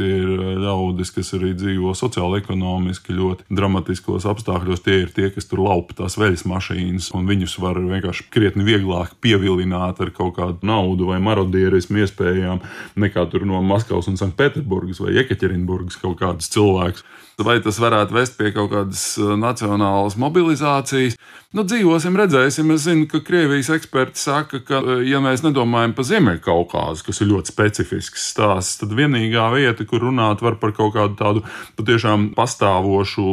Tie 0.00 0.06
ir 0.08 0.30
eh, 0.40 0.52
ļaudis, 0.56 1.10
kas 1.12 1.34
arī 1.36 1.50
dzīvo 1.52 1.90
sociāli, 1.92 2.38
ekonomiski 2.40 3.12
ļoti 3.12 3.44
dramatiskos 3.52 4.24
apstākļos. 4.30 4.80
Tie 4.86 5.02
ir 5.02 5.10
tie, 5.12 5.26
kas 5.34 5.50
tur 5.50 5.60
laupa 5.66 5.98
tās 5.98 6.16
veļas 6.16 6.46
mašīnas, 6.48 7.10
un 7.18 7.28
viņus 7.28 7.58
var 7.60 7.76
vienkārši 7.76 8.24
krietni 8.32 8.64
vieglāk 8.64 9.12
pievilināt 9.20 10.00
ar 10.00 10.12
kaut 10.16 10.38
kādu 10.38 10.64
naudu 10.64 11.10
vai 11.10 11.18
marodierismu 11.20 12.06
iespējām, 12.06 12.62
nekā 13.04 13.26
tur 13.34 13.44
no 13.44 13.60
Maskavas 13.68 14.08
un 14.08 14.16
Sanktpēterburgas 14.16 15.02
vai 15.04 15.12
Jekaterinburgas 15.18 16.00
kaut 16.00 16.16
kādus 16.24 16.48
cilvēkus 16.56 17.04
vai 17.40 17.58
tas 17.62 17.78
varētu 17.80 18.14
vest 18.16 18.36
pie 18.38 18.50
kaut 18.54 18.70
kādas 18.72 19.02
uh, 19.20 19.34
nacionālas 19.38 20.16
mobilizācijas. 20.20 21.16
Nu, 21.52 21.64
dzīvosim, 21.68 22.16
redzēsim. 22.16 22.70
Es 22.74 22.86
zinu, 22.86 23.06
ka 23.10 23.22
Krievijas 23.24 23.70
eksperti 23.74 24.20
saka, 24.20 24.62
ka, 24.64 24.80
uh, 24.80 25.02
ja 25.06 25.20
mēs 25.24 25.44
nedomājam 25.44 25.94
par 25.96 26.08
Ziemeļkaukāzu, 26.08 27.06
kas 27.08 27.22
ir 27.22 27.30
ļoti 27.32 27.54
specifisks 27.54 28.28
stāsts, 28.34 28.80
tad 28.82 28.94
vienīgā 28.96 29.48
vieta, 29.54 29.81
kur 29.88 30.06
runāt 30.06 30.42
var 30.44 30.58
par 30.62 30.74
kaut 30.76 30.94
kādu 30.96 31.18
tādu 31.18 31.44
patiešām 31.78 32.30
pastāvošu 32.36 33.26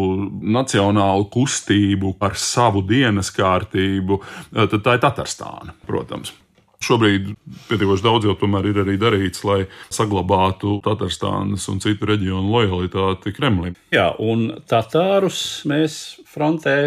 nacionālu 0.57 1.29
kustību 1.33 2.15
ar 2.25 2.37
savu 2.39 2.83
dienas 2.87 3.33
kārtību, 3.35 4.19
uh, 4.19 4.67
tad 4.67 4.79
tā 4.85 4.97
ir 4.97 5.03
Tatārstāna, 5.07 5.75
protams. 5.87 6.35
Šobrīd 6.79 7.33
pietiekoši 7.67 8.03
daudz 8.05 8.27
jau 8.29 8.37
tomēr 8.39 8.69
ir 8.69 8.77
arī 8.85 8.93
darīts, 8.99 9.41
lai 9.43 9.65
saglabātu 9.91 10.77
Tatārstānas 10.85 11.65
un 11.71 11.81
citu 11.83 12.07
reģionu 12.07 12.53
lojalitāti 12.53 13.33
Kremlim. 13.35 13.75
Jā, 13.91 14.13
un 14.23 14.45
Tatārus 14.69 15.41
mēs 15.67 15.97
frontē 16.31 16.77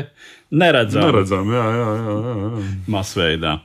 neredzam. 0.49 1.11
Neredzam, 1.11 1.53
jā, 1.53 1.67
jā, 1.77 1.91
jā. 1.99 2.15
jā, 2.25 2.37
jā. 2.41 2.63
Masveidā. 2.95 3.59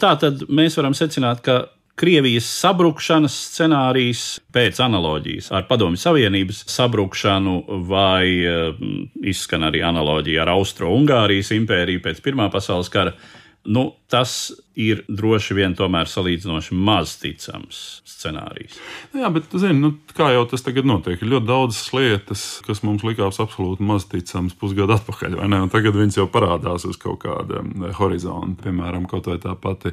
Tā 0.00 0.14
tad 0.22 0.46
mēs 0.48 0.78
varam 0.80 0.96
secināt, 0.96 1.44
ka 1.44 1.66
Krievijas 1.98 2.46
sabrukšanas 2.60 3.34
scenārijs 3.48 4.22
pēc 4.54 4.78
analoģijas 4.84 5.50
ar 5.54 5.66
Padomju 5.70 5.98
Savienības 5.98 6.62
sabrukšanu, 6.70 7.56
vai 7.90 8.28
mm, 8.38 9.10
izskan 9.32 9.66
arī 9.66 9.82
analoģija 9.86 10.44
ar 10.44 10.54
Austro-Ungārijas 10.54 11.50
impēriju 11.58 12.04
pēc 12.04 12.22
Pirmā 12.22 12.46
pasaules 12.54 12.92
kara 12.92 13.16
nu, 13.68 13.92
tas 14.08 14.52
ir 14.78 15.02
droši 15.08 15.56
vien 15.58 15.74
tomēr 15.76 16.08
salīdzinoši 16.08 16.76
maz 16.78 17.16
ticams 17.20 17.80
scenārijs. 18.08 18.78
Jā, 19.16 19.28
bet 19.34 19.52
zini, 19.52 19.76
nu, 19.82 19.90
kā 20.16 20.30
jau 20.32 20.46
tas 20.48 20.64
tagad 20.64 20.88
notiek, 20.88 21.20
ir 21.20 21.32
ļoti 21.34 21.48
daudzas 21.50 21.82
lietas, 21.92 22.46
kas 22.66 22.80
mums 22.86 23.04
likās 23.06 23.40
absolūti 23.42 23.84
maz 23.84 24.06
ticamas 24.08 24.56
pusgadu 24.58 24.96
atpakaļ, 24.96 25.36
vai 25.42 25.50
ne? 25.52 25.60
Un 25.66 25.72
tagad 25.74 25.98
viņas 25.98 26.20
jau 26.20 26.28
parādās 26.32 26.86
uz 26.88 26.96
kaut 27.00 27.20
kāda 27.26 27.60
horizonta, 27.98 28.64
piemēram, 28.64 29.08
kaut 29.10 29.28
vai 29.28 29.36
tā 29.42 29.52
pati. 29.58 29.92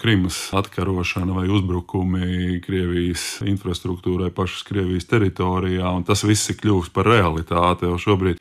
Krimas 0.00 0.38
atkarošana 0.56 1.36
vai 1.36 1.46
uzbrukumi 1.52 2.60
Krievijas 2.64 3.42
infrastruktūrai, 3.44 4.32
pašas 4.34 4.64
Krievijas 4.68 5.08
teritorijā, 5.10 5.90
un 5.92 6.06
tas 6.08 6.24
viss 6.24 6.52
ir 6.52 6.60
kļuvis 6.62 6.92
par 6.94 7.10
realitāti 7.10 7.88
jau 7.88 7.98
šobrīd. 8.00 8.40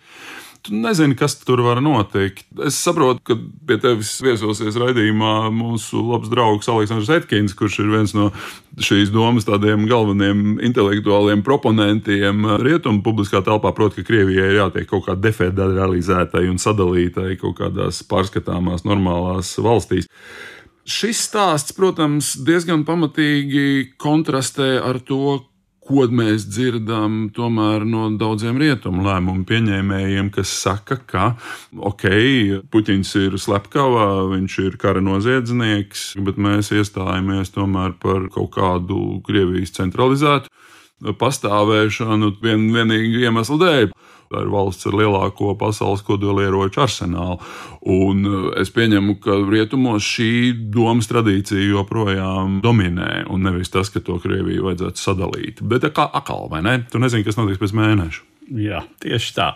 Tu 0.62 0.76
nezini, 0.76 1.16
kas 1.16 1.38
tur 1.40 1.62
var 1.64 1.80
notikt. 1.80 2.44
Es 2.68 2.76
saprotu, 2.84 3.22
ka 3.24 3.36
pie 3.68 3.78
tevis 3.80 4.12
viesosies 4.20 4.76
raidījumā 4.76 5.48
mūsu 5.56 6.02
labs 6.04 6.28
draugs 6.32 6.68
Aleksandrs 6.68 7.12
Etkins, 7.16 7.56
kurš 7.56 7.78
ir 7.80 7.92
viens 7.94 8.14
no 8.18 8.28
šīs 8.76 9.14
domas 9.14 9.48
tādiem 9.48 9.88
galvenajiem 9.88 10.60
intelektuāliem 10.68 11.46
proponentiem 11.48 12.44
rietumu 12.60 13.00
publiskā 13.06 13.40
telpā. 13.46 13.72
Proti, 13.76 14.02
ka 14.02 14.12
Krievijai 14.12 14.52
ir 14.52 14.60
jātiek 14.60 14.90
kaut 14.92 15.08
kā 15.08 15.16
defederalizētai 15.16 16.44
un 16.52 16.60
sadalītai 16.60 17.40
kaut 17.40 17.56
kādās 17.62 18.04
pārskatāmās, 18.12 18.84
normālās 18.88 19.56
valstīs. 19.64 20.12
Šis 20.88 21.20
stāsts, 21.28 21.76
protams, 21.76 22.34
diezgan 22.46 22.86
pamatīgi 22.88 23.96
kontrastē 24.02 24.78
ar 24.82 25.02
to, 25.06 25.40
ko 25.90 26.06
mēs 26.14 26.46
dzirdam 26.46 27.32
no 27.34 28.04
daudziem 28.22 28.60
rietumu 28.62 29.02
lēmumu 29.08 29.46
pieņēmējiem, 29.50 30.30
kas 30.30 30.52
saka, 30.62 31.00
ka 31.02 31.24
ok, 31.74 32.06
Puķins 32.70 33.16
ir 33.18 33.38
slepkavā, 33.42 34.30
viņš 34.30 34.60
ir 34.68 34.78
kara 34.78 35.02
noziedznieks, 35.02 36.14
bet 36.22 36.38
mēs 36.38 36.70
iestājamies 36.72 37.50
tomēr 37.56 37.98
par 37.98 38.30
kaut 38.30 38.54
kādu 38.54 39.22
Krievijas 39.26 39.74
centralizētu 39.80 40.50
pastāvēšanu 41.18 42.36
vien, 42.44 42.70
vienīgi 42.76 43.26
iemeslu 43.26 43.58
dēļ. 43.58 43.92
Tā 44.30 44.44
ir 44.44 44.50
valsts 44.54 44.86
ar 44.86 44.94
lielāko 44.94 45.56
pasaules 45.58 46.04
kodolieroču 46.06 46.84
arsenālu. 46.84 47.40
Un 47.90 48.22
eh, 48.30 48.48
es 48.62 48.70
pieņemu, 48.76 49.18
ka 49.24 49.40
rietumos 49.50 50.06
šī 50.06 50.32
domas 50.74 51.10
tradīcija 51.10 51.72
joprojām 51.72 52.60
dominē, 52.62 53.26
un 53.34 53.48
nevis 53.48 53.74
tas, 53.74 53.90
ka 53.90 54.04
to 54.06 54.20
Krieviju 54.22 54.68
vajadzētu 54.68 55.02
sadalīt. 55.02 55.64
Bet 55.66 55.88
kā 55.96 56.06
akal, 56.22 56.46
vai 56.52 56.62
ne? 56.66 56.76
Tu 56.92 57.02
nezini, 57.02 57.26
kas 57.26 57.40
notiks 57.40 57.62
pēc 57.64 57.74
mēneša. 57.80 58.28
Jā, 58.60 58.84
tieši 59.02 59.34
tā. 59.38 59.50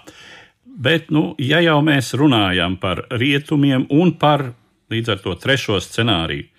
Bet, 0.66 1.12
nu, 1.14 1.36
ja 1.38 1.62
jau 1.62 1.78
mēs 1.86 2.16
runājam 2.18 2.80
par 2.82 3.06
rietumiem 3.14 3.86
un 3.94 4.16
par 4.18 4.50
līdz 4.94 5.14
ar 5.14 5.22
to 5.22 5.36
trešo 5.38 5.78
scenāriju, 5.82 6.50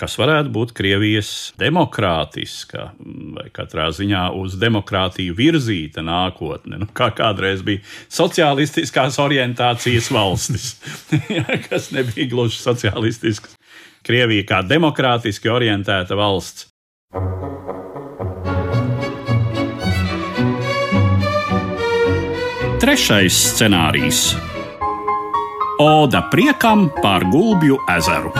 kas 0.00 0.16
varētu 0.18 0.50
būt 0.54 0.72
Krievijas 0.76 1.30
demokrātiska 1.60 2.88
vai 3.36 3.46
katrā 3.54 3.88
ziņā 3.94 4.26
uz 4.38 4.56
demokrātiju 4.60 5.36
virzīta 5.38 6.02
nākotne, 6.04 6.80
nu, 6.82 6.88
kā 6.96 7.10
kādreiz 7.14 7.62
bija 7.66 7.82
sociālistiskās 8.12 9.18
orientācijas 9.22 10.10
valstis, 10.14 10.74
kas 11.68 11.92
nebija 11.94 12.30
gluži 12.30 12.60
sociālistisks. 12.62 13.58
Krievija 14.04 14.44
kā 14.50 14.60
demokrātiski 14.68 15.48
orientēta 15.48 16.18
valsts. 16.18 16.68
Trešais 22.84 23.38
scenārijs- 23.54 24.34
Oda 25.80 26.20
priekam 26.30 26.90
par 27.00 27.24
Gulbju 27.32 27.78
ezeru. 27.96 28.34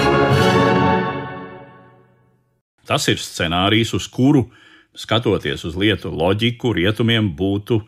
Tas 2.89 3.09
ir 3.13 3.21
scenārijs, 3.21 3.95
uz 3.97 4.09
kuru, 4.13 4.47
skatoties 4.95 5.65
uz 5.69 5.77
lietu 5.79 6.13
loģiku, 6.15 6.75
rietumiem 6.77 7.33
būtu 7.37 7.81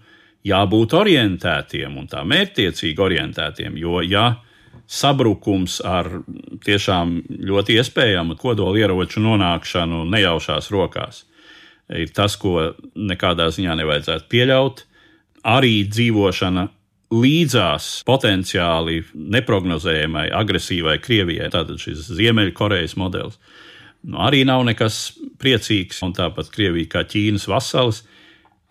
jābūt 0.47 0.97
orientētiem 0.97 1.97
un 1.99 2.11
tā 2.11 2.25
mērķtiecīgi 2.27 3.03
orientētiem. 3.03 3.79
Jo, 3.79 4.01
ja 4.03 4.27
sabrukums 4.87 5.81
ar 5.85 6.11
tiešām 6.67 7.17
ļoti 7.49 7.81
iespējamu 7.81 8.37
kodolieroču 8.39 9.23
nonākšanu 9.25 10.05
nejaušās 10.11 10.71
rokās 10.75 11.25
ir 11.95 12.11
tas, 12.15 12.37
ko 12.41 12.73
nekādā 12.97 13.49
ziņā 13.55 13.77
nevajadzētu 13.79 14.29
pieļaut, 14.33 14.83
arī 15.47 15.85
dzīvošana 15.91 16.67
līdzās 17.15 17.91
potenciāli 18.07 18.99
neparedzējamai, 19.15 20.27
agresīvai 20.35 20.97
Krievijai, 21.03 21.51
tātad 21.55 21.79
šis 21.79 22.09
Ziemeļkorejas 22.19 22.97
modelis, 22.99 23.39
nu, 24.07 24.21
arī 24.23 24.45
nav 24.49 24.64
nekas 24.69 25.16
priecīgs, 25.40 26.01
un 26.07 26.14
tāpat 26.16 26.51
Krievija 26.55 26.97
kā 26.97 27.05
Ķīnas 27.11 27.49
vasalis. 27.51 28.03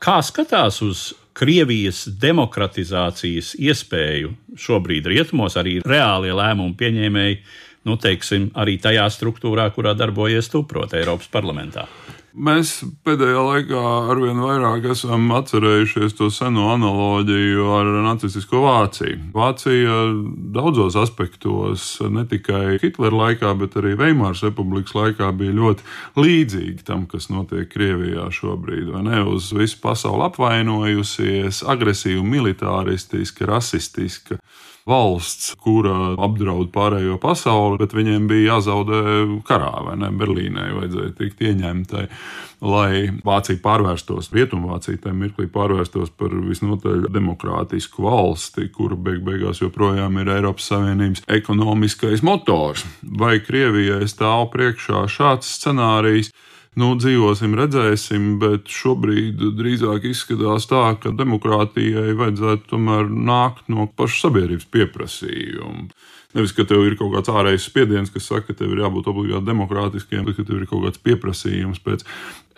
Kā 0.02 0.18
skatās 0.26 0.82
uz 0.86 1.12
Krievijas 1.36 2.06
demokratizācijas 2.22 3.54
iespēju 3.60 4.34
šobrīd 4.60 5.08
rietumos, 5.12 5.58
arī 5.60 5.82
reālie 5.84 6.32
lēmumu 6.36 6.78
pieņēmēji, 6.80 7.40
nu, 7.86 7.98
teiksim, 8.02 8.50
arī 8.58 8.78
tajā 8.82 9.10
struktūrā, 9.14 9.68
kurā 9.76 9.94
darbojas 9.98 10.48
tu, 10.52 10.64
proti, 10.68 11.02
Eiropas 11.02 11.28
parlamentā? 11.32 11.86
Mēs 12.36 12.82
pēdējā 13.08 13.42
laikā 13.48 13.82
arvien 14.12 14.42
vairāk 14.44 14.90
esam 14.92 15.30
atcerējušies 15.38 16.18
to 16.18 16.28
seno 16.34 16.66
analoģiju 16.74 17.68
ar 17.78 17.92
nacistisko 18.04 18.60
Vāciju. 18.66 19.30
Vācija 19.32 20.02
daudzos 20.56 20.98
aspektos, 21.00 21.86
ne 22.12 22.26
tikai 22.28 22.76
Hitlera 22.82 23.16
laikā, 23.22 23.54
bet 23.62 23.78
arī 23.80 23.94
Veimāras 24.02 24.44
republikas 24.44 24.98
laikā, 24.98 25.30
bija 25.40 25.56
ļoti 25.56 25.88
līdzīga 26.20 26.84
tam, 26.90 27.06
kas 27.08 27.30
notiek 27.32 27.70
Krievijā 27.72 28.28
šobrīd. 28.36 28.92
Uz 29.32 29.54
visu 29.56 29.80
pasauli 29.80 30.28
apvainojusies, 30.28 31.64
agresīva, 31.72 32.26
militāristiska, 32.36 33.48
rasistiska 33.48 34.42
valsts, 34.86 35.56
kura 35.58 36.14
apdraud 36.22 36.70
pārējo 36.74 37.18
pasauli, 37.22 37.80
bet 37.82 37.96
viņiem 37.98 38.28
bija 38.30 38.56
jāzaudē 38.56 39.00
karā, 39.48 39.72
vai 39.88 39.96
ne? 39.98 40.12
Berlīnai 40.14 40.68
vajadzēja 40.76 41.14
tikt 41.18 41.42
ieņemtai, 41.42 42.04
lai 42.66 43.10
Vācija 43.26 43.58
pārvērstos, 43.64 44.30
Rietumvācija 44.36 45.02
tajā 45.02 45.18
mirklī 45.18 45.50
pārvērstos 45.54 46.14
par 46.20 46.38
visnotaļ 46.38 47.10
demokrātisku 47.16 48.06
valsti, 48.06 48.70
kura 48.78 48.98
beig 49.08 49.26
beigās 49.26 49.64
joprojām 49.64 50.22
ir 50.22 50.30
Eiropas 50.38 50.70
Savienības 50.70 51.26
ekonomiskais 51.34 52.22
motors. 52.26 52.86
Vai 53.02 53.40
Krievijai 53.42 54.06
stāv 54.12 54.52
priekšā 54.54 55.08
šāds 55.10 55.50
scenārijs? 55.58 56.30
Nu, 56.76 56.90
dzīvosim, 57.00 57.54
redzēsim, 57.56 58.34
bet 58.42 58.68
šobrīd 58.68 59.40
drīzāk 59.56 60.10
izskatās 60.10 60.68
tā, 60.68 60.84
ka 61.00 61.14
demokrātijai 61.16 62.12
vajadzētu 62.20 62.74
tomēr 62.74 63.08
nākt 63.08 63.70
no 63.72 63.88
paša 63.88 64.26
sabiedrības 64.26 64.68
pieprasījuma. 64.76 65.88
Nevis, 66.36 66.52
ka 66.52 66.66
tev 66.68 66.84
ir 66.84 66.98
kaut 67.00 67.14
kāds 67.14 67.32
ārējs 67.32 67.70
spiediens, 67.70 68.12
kas 68.12 68.28
saka, 68.28 68.50
ka 68.50 68.60
tev 68.60 68.74
ir 68.76 68.82
jābūt 68.84 69.08
obligāti 69.08 69.48
demokrātiskiem, 69.48 70.26
bet 70.28 70.36
ka 70.36 70.44
tev 70.44 70.60
ir 70.60 70.68
kaut 70.68 70.84
kāds 70.84 71.00
pieprasījums 71.00 71.80
pēc 71.86 72.04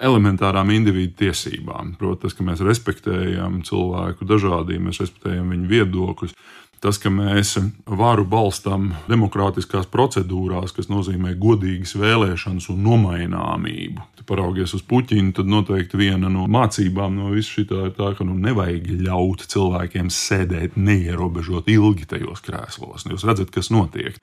elementārām 0.10 0.74
individu 0.74 1.14
tiesībām. 1.22 1.94
Protams, 2.02 2.34
ka 2.34 2.46
mēs 2.48 2.66
respektējam 2.66 3.62
cilvēku 3.70 4.26
dažādību, 4.26 4.88
mēs 4.90 5.04
respektējam 5.04 5.54
viņu 5.54 5.70
viedokļus. 5.76 6.34
Tas, 6.84 7.00
ka 7.02 7.10
mēs 7.10 7.56
varu 7.90 8.22
balstām 8.30 8.92
demokrātiskās 9.10 9.88
procedūrās, 9.90 10.76
kas 10.78 10.92
nozīmē 10.92 11.34
godīgas 11.42 11.96
vēlēšanas 11.98 12.70
un 12.74 12.84
nomaināmību. 12.86 14.06
Paraugies 14.28 14.74
uz 14.76 14.84
Puķinu, 14.84 15.32
tad 15.38 15.48
noteikti 15.48 15.98
viena 15.98 16.28
no 16.30 16.50
mācībām 16.52 17.16
no 17.16 17.32
visa 17.32 17.56
šī 17.56 17.64
ir 17.72 17.94
tā, 17.96 18.12
ka 18.18 18.28
nu, 18.28 18.36
nevajag 18.44 18.90
ļaut 19.08 19.46
cilvēkiem 19.48 20.12
sēdēt 20.12 20.76
neierobežot 20.76 21.72
ilgi 21.72 22.10
tajos 22.12 22.44
krēslos. 22.44 23.08
Jūs 23.08 23.24
redzat, 23.26 23.54
kas 23.56 23.72
notiek. 23.72 24.20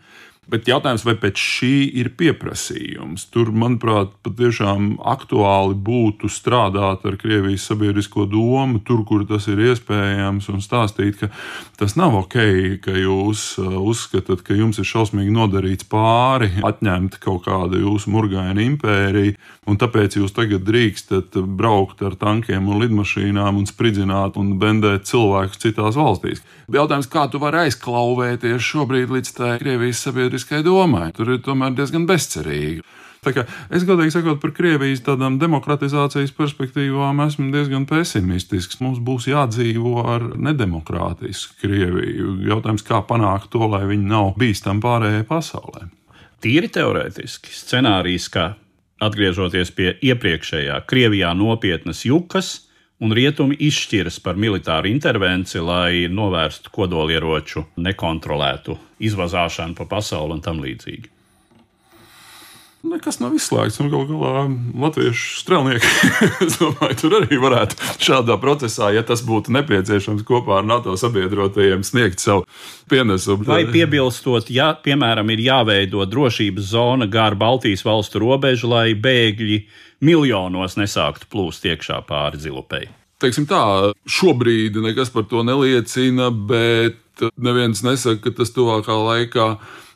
Bet 0.51 0.69
jautājums, 0.69 1.07
vai 1.07 1.15
pēc 1.17 1.41
šī 1.41 1.73
ir 2.03 2.11
pieprasījums? 2.19 3.25
Tur, 3.33 3.49
manuprāt, 3.57 4.11
patiešām 4.27 4.99
aktuāli 5.01 5.77
būtu 5.87 6.29
strādāt 6.29 7.07
ar 7.09 7.17
Krievijas 7.21 7.65
sabiedrisko 7.71 8.27
domu, 8.29 8.83
tur, 8.85 9.01
kur 9.09 9.25
tas 9.29 9.49
ir 9.49 9.63
iespējams, 9.71 10.51
un 10.53 10.61
stāstīt, 10.61 11.17
ka 11.23 11.31
tas 11.81 11.97
nav 11.97 12.19
ok, 12.21 12.37
ka 12.85 12.93
jūs 12.93 13.47
uh, 13.63 13.79
uzskatāt, 13.81 14.45
ka 14.45 14.57
jums 14.59 14.83
ir 14.83 14.89
šausmīgi 14.89 15.33
nodarīts 15.33 15.89
pāri, 15.89 16.51
atņemt 16.61 17.17
kaut 17.25 17.47
kādu 17.49 17.81
jūsu 17.81 18.13
murgainu 18.13 18.67
impēriju, 18.69 19.39
un 19.65 19.81
tāpēc 19.81 20.19
jūs 20.21 20.37
tagad 20.37 20.67
drīkstat 20.69 21.41
braukt 21.57 22.05
ar 22.05 22.19
tankiem 22.21 22.69
un 22.69 22.85
lidmašīnām 22.85 23.63
un 23.63 23.69
spridzināt 23.71 24.37
un 24.37 24.59
bendēt 24.61 25.09
cilvēkus 25.09 25.65
citās 25.65 25.97
valstīs. 25.97 26.45
Jautājums, 26.73 27.09
kā 27.13 27.27
tu 27.33 27.41
vari 27.41 27.65
aizklauvēties 27.67 28.65
šobrīd 28.65 29.13
līdz 29.13 29.35
tai 29.37 29.51
Krievijas 29.61 30.05
sabiedriskai 30.05 30.34
sabiedriskai 30.35 30.63
domai. 30.65 31.13
Tur 31.15 31.35
ir 31.35 31.43
tomēr 31.43 31.75
diezgan 31.75 32.07
bezcerīgi. 32.07 32.83
Es 33.73 33.87
godīgi 33.89 34.13
sakot, 34.13 34.37
par 34.41 34.53
Krievijas 34.53 35.01
tādām 35.01 35.39
demokratizācijas 35.41 36.35
perspektīvām 36.37 37.23
esmu 37.25 37.51
diezgan 37.55 37.87
pesimistisks. 37.89 38.81
Mums 38.85 38.99
būs 39.01 39.31
jādzīvo 39.31 40.05
ar 40.05 40.37
nedemokrātisku 40.37 41.57
Krieviju. 41.63 42.35
Jautājums, 42.51 42.85
kā 42.85 43.01
panākt 43.01 43.49
to, 43.51 43.65
lai 43.65 43.87
viņi 43.89 44.05
nav 44.11 44.35
bīstami 44.37 44.85
pārējai 44.85 45.25
pasaulē. 45.25 45.89
Tīri 46.45 46.69
teorētiski 46.69 47.49
scenārijs, 47.49 48.29
ka 48.29 48.59
atgriežoties 49.01 49.73
pie 49.73 49.95
iepriekšējā 50.05 50.83
Krievijā 50.85 51.33
nopietnas 51.33 52.05
jukas, 52.05 52.69
un 53.05 53.13
rietumi 53.13 53.57
izšķiras 53.69 54.17
par 54.25 54.39
militāru 54.41 54.89
intervenciju, 54.89 55.65
lai 55.69 56.07
novērstu 56.09 56.73
kodolieroču 56.73 57.67
nekontrolētu 57.85 58.79
izvazāšanu 59.05 59.77
pa 59.77 59.89
pasauli 59.91 60.39
un 60.39 60.45
tam 60.45 60.63
līdzīgi. 60.65 61.14
Nekas 62.85 63.17
nav 63.23 63.33
izslēgts. 63.33 63.79
Un 63.81 63.89
galu 63.93 64.05
galā 64.11 64.43
latviešu 64.85 65.39
strēlnieki, 65.41 65.91
es 66.45 66.59
domāju, 66.61 66.97
tur 67.01 67.17
arī 67.23 67.39
varētu 67.41 67.79
šādā 68.05 68.37
procesā, 68.43 68.91
ja 68.93 69.01
tas 69.07 69.23
būtu 69.25 69.55
nepieciešams 69.57 70.25
kopā 70.29 70.59
ar 70.61 70.67
NATO 70.69 70.93
sabiedrotajiem, 71.01 71.85
sniegt 71.87 72.21
savu 72.21 72.45
pienesumu. 72.93 73.47
Vai 73.49 73.63
piebilstot, 73.73 74.51
ja, 74.53 74.75
piemēram, 74.85 75.33
ir 75.33 75.47
jāveido 75.47 76.05
drošības 76.09 76.69
zona 76.75 77.09
gar 77.09 77.39
Baltijas 77.41 77.87
valstu 77.87 78.21
robežu, 78.21 78.69
lai 78.75 78.91
bēgļi 78.93 79.63
miljonos 80.05 80.77
nesāktu 80.77 81.31
plūst 81.33 81.65
iekšā 81.71 82.03
pāri 82.09 82.43
zilupei. 82.45 82.91
Teiksim 83.23 83.47
tā, 83.49 83.63
šobrīd 84.11 84.77
nekas 84.85 85.09
par 85.15 85.25
to 85.31 85.41
neliecina, 85.47 86.29
bet 86.35 87.01
neviens 87.37 87.83
nesaka, 87.87 88.21
ka 88.27 88.35
tas 88.41 88.53
tuvākā 88.55 88.95
laikā 88.99 89.49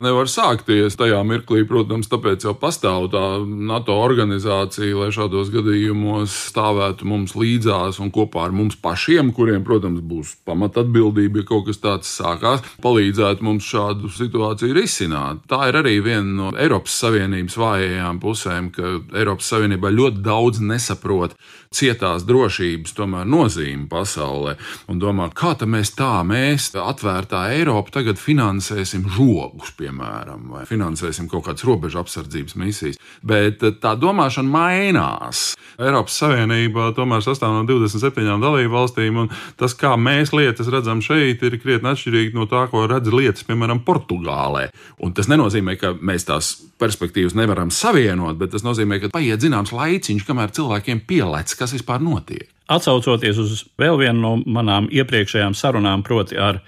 nevar 0.03 0.29
sākties. 0.31 0.95
Tajā 0.99 1.19
mirklī, 1.27 1.65
protams, 1.67 2.07
tāpēc 2.11 2.45
jau 2.47 2.53
pastāv 2.57 3.09
tā 3.13 3.23
NATO 3.45 3.95
organizācija, 3.99 4.95
lai 4.95 5.09
šādos 5.15 5.51
gadījumos 5.53 6.35
stāvētu 6.49 7.07
mums 7.09 7.35
līdzās 7.39 7.99
un 8.03 8.11
kopā 8.15 8.47
ar 8.47 8.55
mums 8.55 8.79
pašiem, 8.79 9.33
kuriem, 9.35 9.65
protams, 9.67 10.01
būs 10.05 10.35
pamatatbildība, 10.47 11.43
ja 11.43 11.49
kaut 11.49 11.67
kas 11.69 11.81
tāds 11.83 12.11
sākās, 12.19 12.63
palīdzētu 12.83 13.45
mums 13.45 13.67
šādu 13.67 14.11
situāciju 14.15 14.77
risināt. 14.79 15.43
Tā 15.51 15.65
ir 15.69 15.79
arī 15.81 15.97
viena 16.05 16.27
no 16.29 16.51
Eiropas 16.55 16.95
Savienības 17.03 17.59
vājajām 17.59 18.23
pusēm, 18.23 18.71
ka 18.75 18.97
Eiropas 19.19 19.51
Savienībā 19.51 19.91
ļoti 19.93 20.23
daudz 20.25 20.63
nesaprot 20.63 21.35
cietās 21.75 22.23
drošības 22.25 22.95
tomēr 22.97 23.27
nozīmi 23.29 23.85
pasaulē 23.91 24.55
un 24.89 25.01
domā, 25.01 25.29
kā 25.35 25.53
mēs 25.69 25.93
tā, 25.97 26.23
mēs 26.25 26.71
atvērtā 27.09 27.41
Eiropa 27.55 27.93
tagad 27.93 28.19
finansēsim 28.21 29.05
žogus, 29.15 29.71
piemēram 29.77 30.49
vai 30.53 30.65
finansēsim 30.69 31.29
kaut 31.31 31.47
kādas 31.47 31.65
robežu 31.67 31.99
apsardzības 32.01 32.55
misijas. 32.59 32.99
Bet 33.25 33.63
eh, 33.65 33.73
tā 33.81 33.95
domāšana 33.99 34.49
mainās. 34.49 35.53
Eiropas 35.79 36.17
Savienība 36.21 36.91
tomēr 36.97 37.23
sastāv 37.25 37.55
no 37.55 37.63
27 37.67 38.39
dalību 38.43 38.73
valstīm, 38.73 39.23
un 39.23 39.31
tas, 39.59 39.75
kā 39.77 39.95
mēs 39.97 40.33
lietas 40.35 40.69
redzam 40.71 41.01
šeit, 41.05 41.43
ir 41.43 41.57
krietni 41.61 41.91
atšķirīgi 41.93 42.37
no 42.37 42.45
tā, 42.51 42.65
ko 42.71 42.85
redz 42.89 43.11
lietas, 43.13 43.47
piemēram, 43.47 43.83
Portugālē. 43.87 44.67
Un 45.03 45.15
tas 45.17 45.31
nenozīmē, 45.31 45.77
ka 45.79 45.95
mēs 45.95 46.27
tās 46.29 46.53
perspektīvas 46.79 47.37
nevaram 47.37 47.73
savienot, 47.73 48.37
bet 48.39 48.53
tas 48.55 48.65
nozīmē, 48.67 49.01
ka 49.01 49.13
paiet 49.15 49.43
zināms 49.43 49.73
laiciņš, 49.75 50.27
kamēr 50.27 50.53
cilvēkiem 50.55 51.03
pielec, 51.09 51.55
kas 51.57 51.75
vispār 51.77 52.03
notiek. 52.03 52.49
Atcaucoties 52.69 53.39
uz 53.41 53.63
vēl 53.81 53.97
vienu 53.97 54.19
no 54.21 54.35
manām 54.45 54.91
iepriekšējām 54.93 55.55
sarunām, 55.57 56.03
proti, 56.05 56.37
ar 56.37 56.61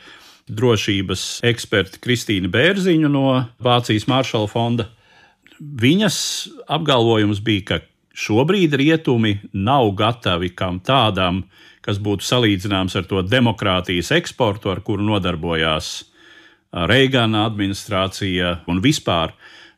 drošības 0.50 1.42
eksperti 1.48 2.02
Kristīnu 2.04 2.52
Bērziņu 2.52 3.10
no 3.12 3.26
Vācijas 3.62 4.08
Maršala 4.10 4.50
fonda. 4.52 4.88
Viņas 5.60 6.18
apgalvojums 6.72 7.42
bija, 7.46 7.66
ka 7.66 7.80
šobrīd 8.18 8.74
rietumi 8.80 9.38
nav 9.54 9.92
gatavi 9.98 10.52
kam 10.58 10.80
tādam, 10.84 11.44
kas 11.86 12.00
būtu 12.02 12.26
salīdzināms 12.26 12.96
ar 12.98 13.06
to 13.10 13.22
demokrātijas 13.26 14.12
eksportu, 14.18 14.72
ar 14.74 14.82
kuru 14.86 15.06
nodarbojās 15.06 15.92
Reigana 16.72 17.46
administrācija 17.50 18.62
un 18.72 18.80
vispār 18.84 19.34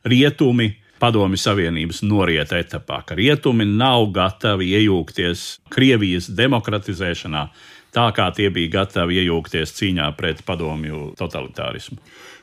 rietumi 0.06 0.70
Padomju 1.04 1.36
Savienības 1.36 1.98
norieta 2.00 2.56
etapā, 2.56 3.02
ka 3.04 3.16
rietumi 3.18 3.66
nav 3.68 4.06
gatavi 4.16 4.70
iejaukties 4.78 5.42
Krievijas 5.68 6.30
demokratizēšanā, 6.32 7.42
tā 7.92 8.04
kā 8.16 8.30
tie 8.32 8.48
bija 8.54 8.78
gatavi 8.78 9.18
iejaukties 9.20 9.74
cīņā 9.76 10.06
pret 10.16 10.40
padomju 10.48 11.10
totalitārismu. 11.18 11.98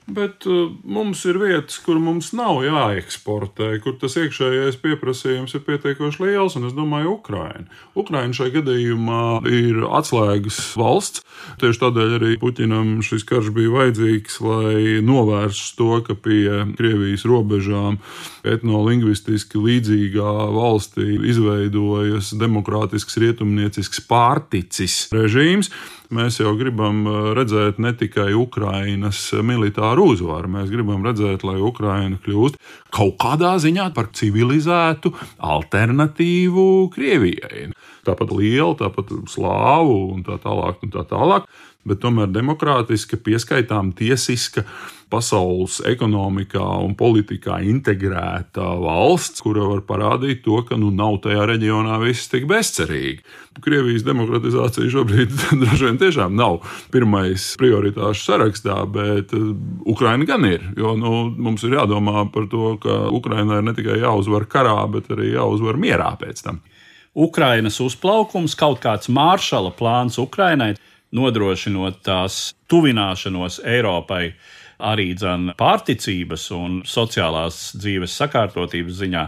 Bet 0.10 0.48
uh, 0.50 0.72
mums 0.84 1.22
ir 1.30 1.38
vietas, 1.38 1.78
kur 1.86 2.00
mums 2.02 2.32
nav 2.34 2.64
jāeksportē, 2.66 3.76
kur 3.84 3.94
tas 4.02 4.18
iekšējais 4.18 4.80
pieprasījums 4.82 5.54
ir 5.56 5.62
pietiekoši 5.68 6.24
liels, 6.26 6.58
un 6.58 6.66
es 6.68 6.74
domāju, 6.74 7.14
Ukraina. 7.20 7.68
Ukraina 7.94 8.34
šai 8.34 8.50
gadījumā 8.56 9.46
ir 9.46 9.84
atslēgas 9.86 10.58
valsts. 10.80 11.22
Tieši 11.62 11.84
tādēļ 11.84 12.16
arī 12.18 12.32
Puķinam 12.42 12.98
šis 13.06 13.24
karš 13.30 13.54
bija 13.54 13.76
vajadzīgs, 13.76 14.42
lai 14.42 14.98
novērstu 15.06 15.78
to, 15.78 15.92
ka 16.10 16.18
pie 16.18 16.66
Krievijas 16.80 17.28
robežām 17.30 18.02
etnolingvistiski 18.42 19.62
līdzīgā 19.62 20.34
valstī 20.58 21.14
izveidojas 21.30 22.34
demokrātisks 22.42 23.22
rietumniecisks 23.22 24.02
pārticis 24.10 25.04
režīms 25.14 25.70
mēs 26.16 26.40
jau 26.42 26.54
gribam 26.60 27.04
uh, 27.08 27.20
redzēt 27.38 27.80
ne 27.82 27.94
tikai 27.98 28.32
Ukrainas 28.38 29.20
militāru 29.46 30.12
uzvaru, 30.14 30.52
mēs 30.58 30.72
gribam 30.74 31.06
redzēt, 31.08 31.46
lai 31.48 31.58
Ukraina 31.64 32.20
kļūst 32.22 32.60
kaut 32.94 33.18
kādā 33.22 33.56
ziņā 33.64 33.90
par 33.96 34.12
civilizētu 34.18 35.14
alternatīvu 35.52 36.68
Krievijai. 36.94 37.70
Tāpat 38.08 38.32
liela, 38.34 38.74
tāpat 38.80 39.12
slāvu 39.30 39.98
un 40.16 40.24
tā 40.26 40.40
tālāk. 40.42 40.82
Un 40.82 40.94
tā 40.94 41.04
tālāk 41.06 41.46
bet 41.88 42.02
tomēr 42.04 42.32
demokrātiska, 42.34 43.20
pieskaitām 43.26 43.92
tiesiska, 43.98 44.66
pasaules 45.12 45.82
ekonomikā 45.90 46.64
un 46.86 46.94
politikā 46.96 47.58
integrēta 47.68 48.64
valsts, 48.80 49.44
kura 49.44 49.66
var 49.68 49.84
parādīt 49.88 50.44
to, 50.46 50.62
ka 50.68 50.78
nu, 50.80 50.92
nav 50.96 51.20
tajā 51.26 51.50
reģionā 51.52 51.98
viss 52.04 52.32
tik 52.32 52.48
bezcerīgi. 52.50 53.20
Krievijas 53.62 54.06
demokratizācija 54.08 54.92
šobrīd 54.94 55.34
droši 55.62 55.90
vien 55.90 56.00
tiešām 56.00 56.36
nav 56.40 56.62
pirmais 56.94 57.50
prioritāšu 57.60 58.24
sarakstā, 58.24 58.78
bet 58.88 59.36
uh, 59.36 59.52
Ukraina 59.92 60.28
gan 60.30 60.48
ir. 60.48 60.64
Jo 60.80 60.96
nu, 61.00 61.28
mums 61.36 61.66
ir 61.68 61.76
jādomā 61.82 62.24
par 62.32 62.48
to, 62.52 62.78
ka 62.82 63.04
Ukrainai 63.12 63.60
ir 63.60 63.68
ne 63.68 63.76
tikai 63.76 64.00
jāuzvar 64.06 64.48
karā, 64.52 64.78
bet 64.94 65.12
arī 65.12 65.34
jāuzvar 65.34 65.80
mierā 65.82 66.14
pēc 66.22 66.46
tam. 66.48 66.64
Ukrainas 67.12 67.82
uzplaukums, 67.84 68.56
kaut 68.56 68.80
kāds 68.80 69.12
māršala 69.12 69.74
plāns 69.76 70.16
Ukrainai 70.22 70.78
nodrošinot 71.16 72.02
tās 72.06 72.52
tuvināšanos 72.72 73.62
Eiropai 73.68 74.34
arī 74.82 75.12
dzen, 75.14 75.54
pārticības 75.60 76.48
un 76.58 76.82
sociālās 76.88 77.72
dzīves 77.78 78.16
sakārtotības 78.18 79.00
ziņā, 79.04 79.26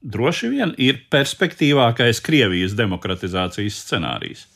droši 0.00 0.50
vien 0.52 0.74
ir 0.80 1.00
perspektīvākais 1.12 2.20
Krievijas 2.24 2.76
demokratizācijas 2.78 3.80
scenārijs. 3.86 4.46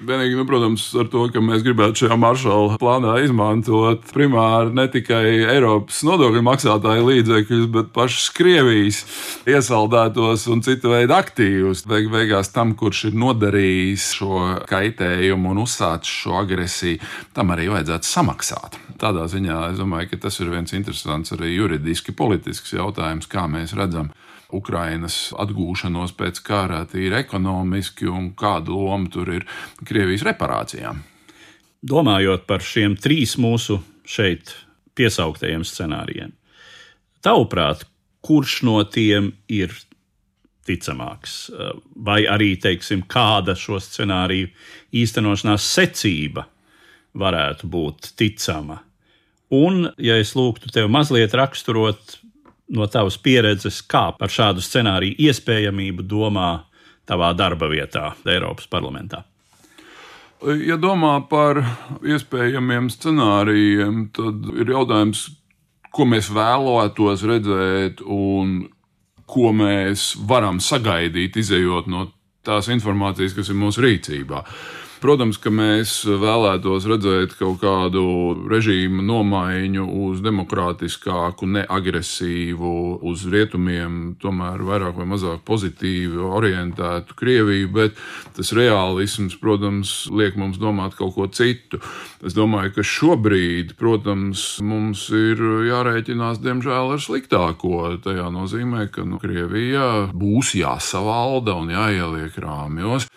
Vienīgi, 0.00 0.32
nu, 0.38 0.46
protams, 0.48 0.86
ar 0.96 1.10
to, 1.12 1.26
ka 1.28 1.42
mēs 1.44 1.60
gribētu 1.60 2.06
šajā 2.06 2.16
maršala 2.16 2.78
plānā 2.80 3.18
izmantot 3.20 4.06
primāri 4.14 4.72
ne 4.72 4.86
tikai 4.88 5.42
Eiropas 5.52 5.98
nodokļu 6.08 6.40
maksātāju 6.46 7.04
līdzekļus, 7.04 7.66
bet 7.74 7.90
pašas 7.92 8.30
Krievijas 8.32 9.02
iesaldētos 9.50 10.46
un 10.54 10.64
citu 10.64 10.94
veidu 10.94 11.12
aktīvus. 11.18 11.84
Beig 11.90 12.08
beigās 12.12 12.48
tam, 12.54 12.72
kurš 12.80 13.10
ir 13.10 13.18
nodarījis 13.20 14.08
šo 14.16 14.40
kaitējumu 14.70 15.52
un 15.52 15.60
uzsācis 15.66 16.16
šo 16.22 16.38
agresiju, 16.40 17.02
tam 17.36 17.52
arī 17.52 17.68
vajadzētu 17.74 18.08
samaksāt. 18.08 18.80
Tādā 19.00 19.28
ziņā 19.28 19.60
es 19.74 19.82
domāju, 19.82 20.14
ka 20.14 20.24
tas 20.24 20.40
ir 20.40 20.48
viens 20.54 20.72
interesants 20.76 21.36
arī 21.36 21.52
juridiski 21.58 22.16
politisks 22.16 22.72
jautājums, 22.72 23.28
kā 23.28 23.44
mēs 23.52 23.76
redzam 23.76 24.08
Ukrainas 24.56 25.30
atgūšanos 25.38 26.14
pēc 26.18 26.40
kara 26.46 26.82
tīri 26.90 27.20
ekonomiski 27.20 28.08
un 28.10 28.32
kāda 28.38 28.74
loma 28.74 29.10
tur 29.12 29.30
ir 29.34 29.46
Krievijas 29.86 30.26
reparācijām. 30.28 31.02
Domājot 31.80 32.44
par 32.48 32.64
šiem 32.64 32.96
trīs 33.00 33.38
mūsu 33.40 33.78
šeit 34.04 34.52
piesauktajiem 34.98 35.62
scenārijiem, 35.64 36.34
tavuprāt, 37.24 37.86
kurš 38.20 38.58
no 38.68 38.82
tiem 38.84 39.30
ir 39.48 39.72
ticamāks, 40.68 41.48
vai 41.96 42.24
arī, 42.28 42.52
teiksim, 42.60 43.06
kāda 43.08 43.56
šo 43.58 43.80
scenāriju 43.80 44.50
īstenošanās 45.00 45.66
secība 45.72 46.44
varētu 47.16 47.70
būt 47.70 48.12
ticama? 48.20 48.82
Un, 49.50 49.88
ja 49.98 50.14
es 50.20 50.36
lūgtu 50.38 50.70
tev 50.70 50.86
mazliet 50.92 51.32
raksturot 51.34 52.19
no 52.70 52.86
tavas 52.90 53.18
pieredzes, 53.18 53.80
kā 53.86 54.10
par 54.18 54.32
šādu 54.32 54.62
scenāriju 54.64 55.18
iespējamību 55.28 56.06
domā 56.06 56.50
tavā 57.08 57.32
darba 57.36 57.70
vietā 57.70 58.12
Eiropas 58.28 58.70
parlamentā? 58.70 59.24
Ja 60.64 60.78
domā 60.80 61.18
par 61.28 61.60
iespējamiem 62.00 62.88
scenārijiem, 62.92 64.06
tad 64.16 64.46
ir 64.56 64.72
jautājums, 64.72 65.26
ko 65.92 66.06
mēs 66.08 66.30
vēlētos 66.32 67.26
redzēt 67.28 68.00
un 68.06 68.62
ko 69.30 69.52
mēs 69.54 70.14
varam 70.26 70.62
sagaidīt, 70.64 71.36
izējot 71.36 71.90
no 71.92 72.06
tās 72.46 72.70
informācijas, 72.72 73.34
kas 73.36 73.50
ir 73.52 73.58
mūsu 73.60 73.84
rīcībā. 73.84 74.40
Uh, 74.40 74.80
Protams, 75.00 75.38
ka 75.40 75.48
mēs 75.48 75.94
vēlētos 76.04 76.84
redzēt 76.84 77.32
kaut 77.38 77.62
kādu 77.62 78.02
režīmu 78.50 79.00
nomaiņu 79.00 79.86
uz 80.04 80.18
demokrātiskāku, 80.20 81.48
neagresīvu, 81.54 82.72
uz 83.08 83.22
rietumiem, 83.32 84.18
tomēr 84.20 84.60
vairāk 84.68 84.98
vai 85.00 85.06
mazāk 85.08 85.40
pozitīvi 85.48 86.20
orientētu 86.20 87.16
Krieviju, 87.16 87.70
bet 87.78 87.96
tas 88.36 88.52
realisms, 88.52 89.38
protams, 89.40 89.94
liek 90.12 90.36
mums 90.36 90.60
domāt 90.60 90.98
kaut 91.00 91.16
ko 91.16 91.30
citu. 91.32 91.80
Es 92.20 92.36
domāju, 92.36 92.76
ka 92.76 92.84
šobrīd, 92.84 93.78
protams, 93.80 94.44
mums 94.60 95.06
ir 95.16 95.40
jārēķinās, 95.70 96.44
diemžēl, 96.44 96.92
ar 96.98 97.00
sliktāko. 97.00 97.96
Tajā 98.04 98.28
nozīmē, 98.36 98.90
ka 98.92 99.08
nu, 99.08 99.16
Krievijā 99.24 100.10
būs 100.12 100.52
jāsavalda 100.60 101.56
un 101.56 101.72
jāieliek 101.72 102.36
rāmjos 102.44 103.08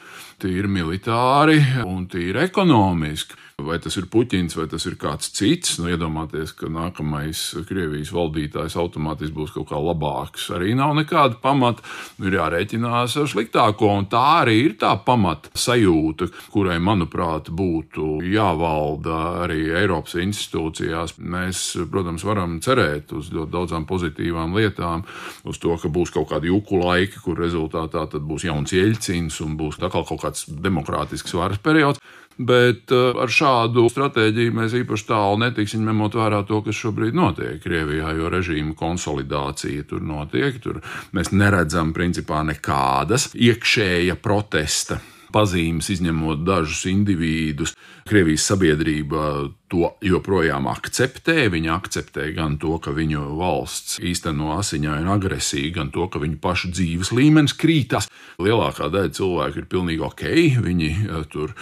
tīri 0.41 0.69
militāri 0.71 1.59
un 1.85 2.07
tīri 2.11 2.45
ekonomiski. 2.47 3.39
Vai 3.61 3.75
tas 3.77 3.93
ir 3.99 4.07
Puķins, 4.09 4.55
vai 4.57 4.63
tas 4.65 4.81
ir 4.89 4.95
kāds 4.97 5.27
cits, 5.37 5.75
nu, 5.77 5.85
iedomāties, 5.93 6.55
ka 6.57 6.65
nākamais 6.73 7.41
Krievijas 7.69 8.09
valdītājs 8.09 8.73
automātiski 8.81 9.35
būs 9.35 9.51
kaut 9.53 9.67
kā 9.69 9.77
labāks. 9.77 10.47
Arī 10.57 10.71
nav 10.73 10.95
nekāda 10.97 11.37
pamata. 11.41 11.85
Nu, 12.17 12.31
ir 12.31 12.39
jārēķinās 12.39 13.13
ar 13.21 13.29
sliktāko, 13.29 13.91
un 13.93 14.07
tā 14.09 14.23
arī 14.39 14.55
ir 14.63 14.73
tā 14.81 14.95
pamata 15.05 15.53
sajūta, 15.53 16.31
kurai, 16.49 16.79
manuprāt, 16.81 17.51
būtu 17.53 18.23
jāvalda 18.25 19.19
arī 19.43 19.69
Eiropas 19.83 20.17
institūcijās. 20.23 21.19
Mēs, 21.21 21.61
protams, 21.93 22.25
varam 22.25 22.57
cerēt 22.57 23.13
uz 23.13 23.29
ļoti 23.35 23.53
daudzām 23.53 23.85
pozitīvām 23.85 24.57
lietām, 24.57 25.05
uz 25.45 25.61
to, 25.61 25.77
ka 25.77 25.93
būs 25.93 26.15
kaut 26.17 26.31
kādi 26.33 26.49
juku 26.49 26.81
laiki, 26.81 27.21
kur 27.21 27.37
rezultātā 27.45 28.07
būs 28.17 28.49
jauns 28.49 28.73
ieļcins 28.73 29.39
un 29.45 29.55
būs 29.61 29.77
atkal 29.77 30.09
kaut 30.09 30.25
kāds 30.25 30.49
demokrātisks 30.49 31.37
varas 31.37 31.61
periods. 31.61 32.01
Bet 32.37 32.91
uh, 32.91 33.13
ar 33.21 33.29
šādu 33.29 33.85
stratēģiju 33.91 34.55
mēs 34.57 34.73
īpaši 34.81 35.07
tālu 35.09 35.39
netiksim, 35.43 35.83
ņemot 35.85 36.17
vērā 36.17 36.41
to, 36.49 36.63
kas 36.65 36.79
šobrīd 36.81 37.17
notiek 37.17 37.61
Krievijā, 37.61 38.15
jo 38.17 38.31
režīma 38.33 38.73
konsolidācija 38.79 39.85
tur 39.89 40.01
notiek. 40.01 40.57
Tur 40.63 40.81
mēs 41.13 41.33
neredzam 41.35 41.93
principā 41.93 42.41
nekādas 42.47 43.29
iekšēja 43.37 44.17
protesta 44.21 44.99
pazīmes, 45.33 45.89
izņemot 45.93 46.43
dažus 46.45 46.85
individus. 46.91 47.73
Krievijas 48.09 48.47
sabiedrība 48.51 49.49
to 49.73 49.89
joprojām 50.05 50.67
akceptē. 50.69 51.47
Viņi 51.53 51.71
akceptē 51.73 52.27
gan 52.35 52.59
to, 52.61 52.75
ka 52.83 52.93
viņu 52.93 53.23
valsts 53.39 53.97
īsteno 54.03 54.53
asiņainu 54.59 55.09
agresiju, 55.15 55.71
gan 55.73 55.89
to, 55.93 56.05
ka 56.13 56.21
viņu 56.21 56.37
pašu 56.43 56.69
dzīves 56.75 57.13
līmenis 57.15 57.55
krītas. 57.57 58.09
Lielākā 58.41 58.89
daļa 58.93 59.13
cilvēku 59.17 59.61
ir 59.61 59.69
pilnīgi 59.71 60.05
ok. 60.05 60.23
Viņi 60.67 60.89
eh, 60.93 61.23
tur 61.33 61.55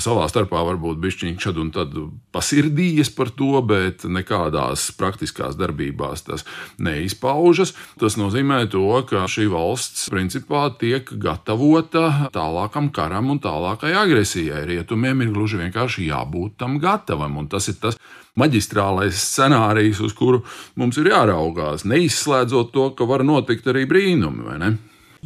savā 0.00 0.24
starpā 0.32 0.62
varbūt 0.70 1.00
bišķiņķi 1.02 1.44
šad 1.44 1.60
un 1.60 1.72
tad 1.74 1.96
pasirdījies 2.32 3.12
par 3.16 3.32
to, 3.36 3.50
bet 3.68 4.06
nekādās 4.08 4.88
praktiskās 4.96 5.58
darbībās 5.60 6.24
tas 6.28 6.46
neizpaužas. 6.80 7.74
Tas 8.00 8.16
nozīmē 8.20 8.62
to, 8.72 8.86
ka 9.08 9.26
šī 9.28 9.48
valsts 9.52 10.08
principā 10.12 10.68
tiek 10.80 11.10
gatavota 11.20 12.30
tālākam 12.32 12.88
karam 12.94 13.34
un 13.34 13.42
tālākai 13.44 13.92
agresijai. 13.98 14.64
Rietumiem 14.68 15.26
ir 15.26 15.34
gluži 15.36 15.60
vienkārši 15.60 15.87
jābūt 15.96 16.58
tam 16.60 16.76
gatavam. 16.82 17.38
Un 17.40 17.48
tas 17.48 17.70
ir 17.72 17.78
tas 17.80 17.96
maģistrālais 18.38 19.16
scenārijs, 19.16 20.02
uz 20.04 20.12
kuru 20.16 20.42
mums 20.78 20.98
ir 21.00 21.10
jāraugās, 21.12 21.86
neizslēdzot 21.88 22.74
to, 22.74 22.90
ka 22.98 23.08
var 23.08 23.24
notikt 23.26 23.66
arī 23.72 23.86
brīnumi. 23.88 24.76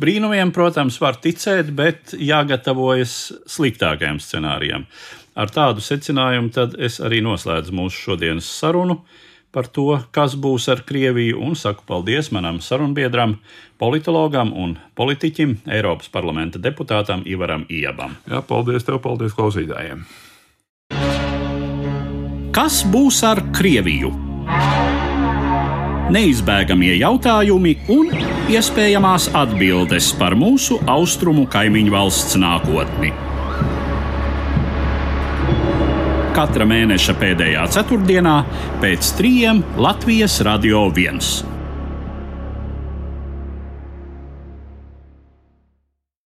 Brīnumiem, 0.00 0.54
protams, 0.56 0.96
var 1.02 1.18
ticēt, 1.20 1.74
bet 1.76 2.14
jāgatavojas 2.16 3.16
sliktākajam 3.50 4.22
scenārijam. 4.22 4.86
Ar 5.36 5.52
tādu 5.52 5.84
secinājumu 5.84 6.52
tad 6.52 6.78
es 6.80 6.98
arī 7.00 7.20
noslēdzu 7.24 7.74
mūsu 7.76 8.06
šodienas 8.08 8.48
sarunu 8.48 9.00
par 9.52 9.68
to, 9.68 9.98
kas 10.16 10.34
būs 10.40 10.70
ar 10.72 10.80
Krieviju, 10.88 11.36
un 11.44 11.56
saku 11.60 11.84
paldies 11.88 12.30
manam 12.32 12.60
sarunbiedram, 12.64 13.36
politologam 13.80 14.52
un 14.56 14.78
politiķim, 14.96 15.58
Eiropas 15.68 16.08
parlamenta 16.12 16.60
deputātam 16.60 17.24
Ivaram 17.28 17.66
Iebam. 17.68 18.16
Jā, 18.28 18.40
paldies 18.48 18.88
tev, 18.88 19.02
paldies 19.04 19.36
klausītājiem! 19.36 20.06
Kas 22.52 22.82
būs 22.84 23.22
ar 23.24 23.38
Krieviju? 23.56 24.10
Neizbēgamie 26.12 26.90
jautājumi 27.00 27.70
un 27.94 28.10
iespējamās 28.52 29.30
atbildes 29.40 30.10
par 30.20 30.36
mūsu 30.36 30.76
austrumu 30.84 31.46
kaimiņu 31.48 31.94
valsts 31.94 32.36
nākotni. 32.42 33.14
Katra 36.36 36.68
mēneša 36.68 37.16
pēdējā 37.22 37.64
ceturtdienā 37.72 38.36
pēc 38.84 39.14
trījiem 39.16 39.64
Latvijas 39.80 40.36
Radio 40.44 40.84
1. 40.92 41.51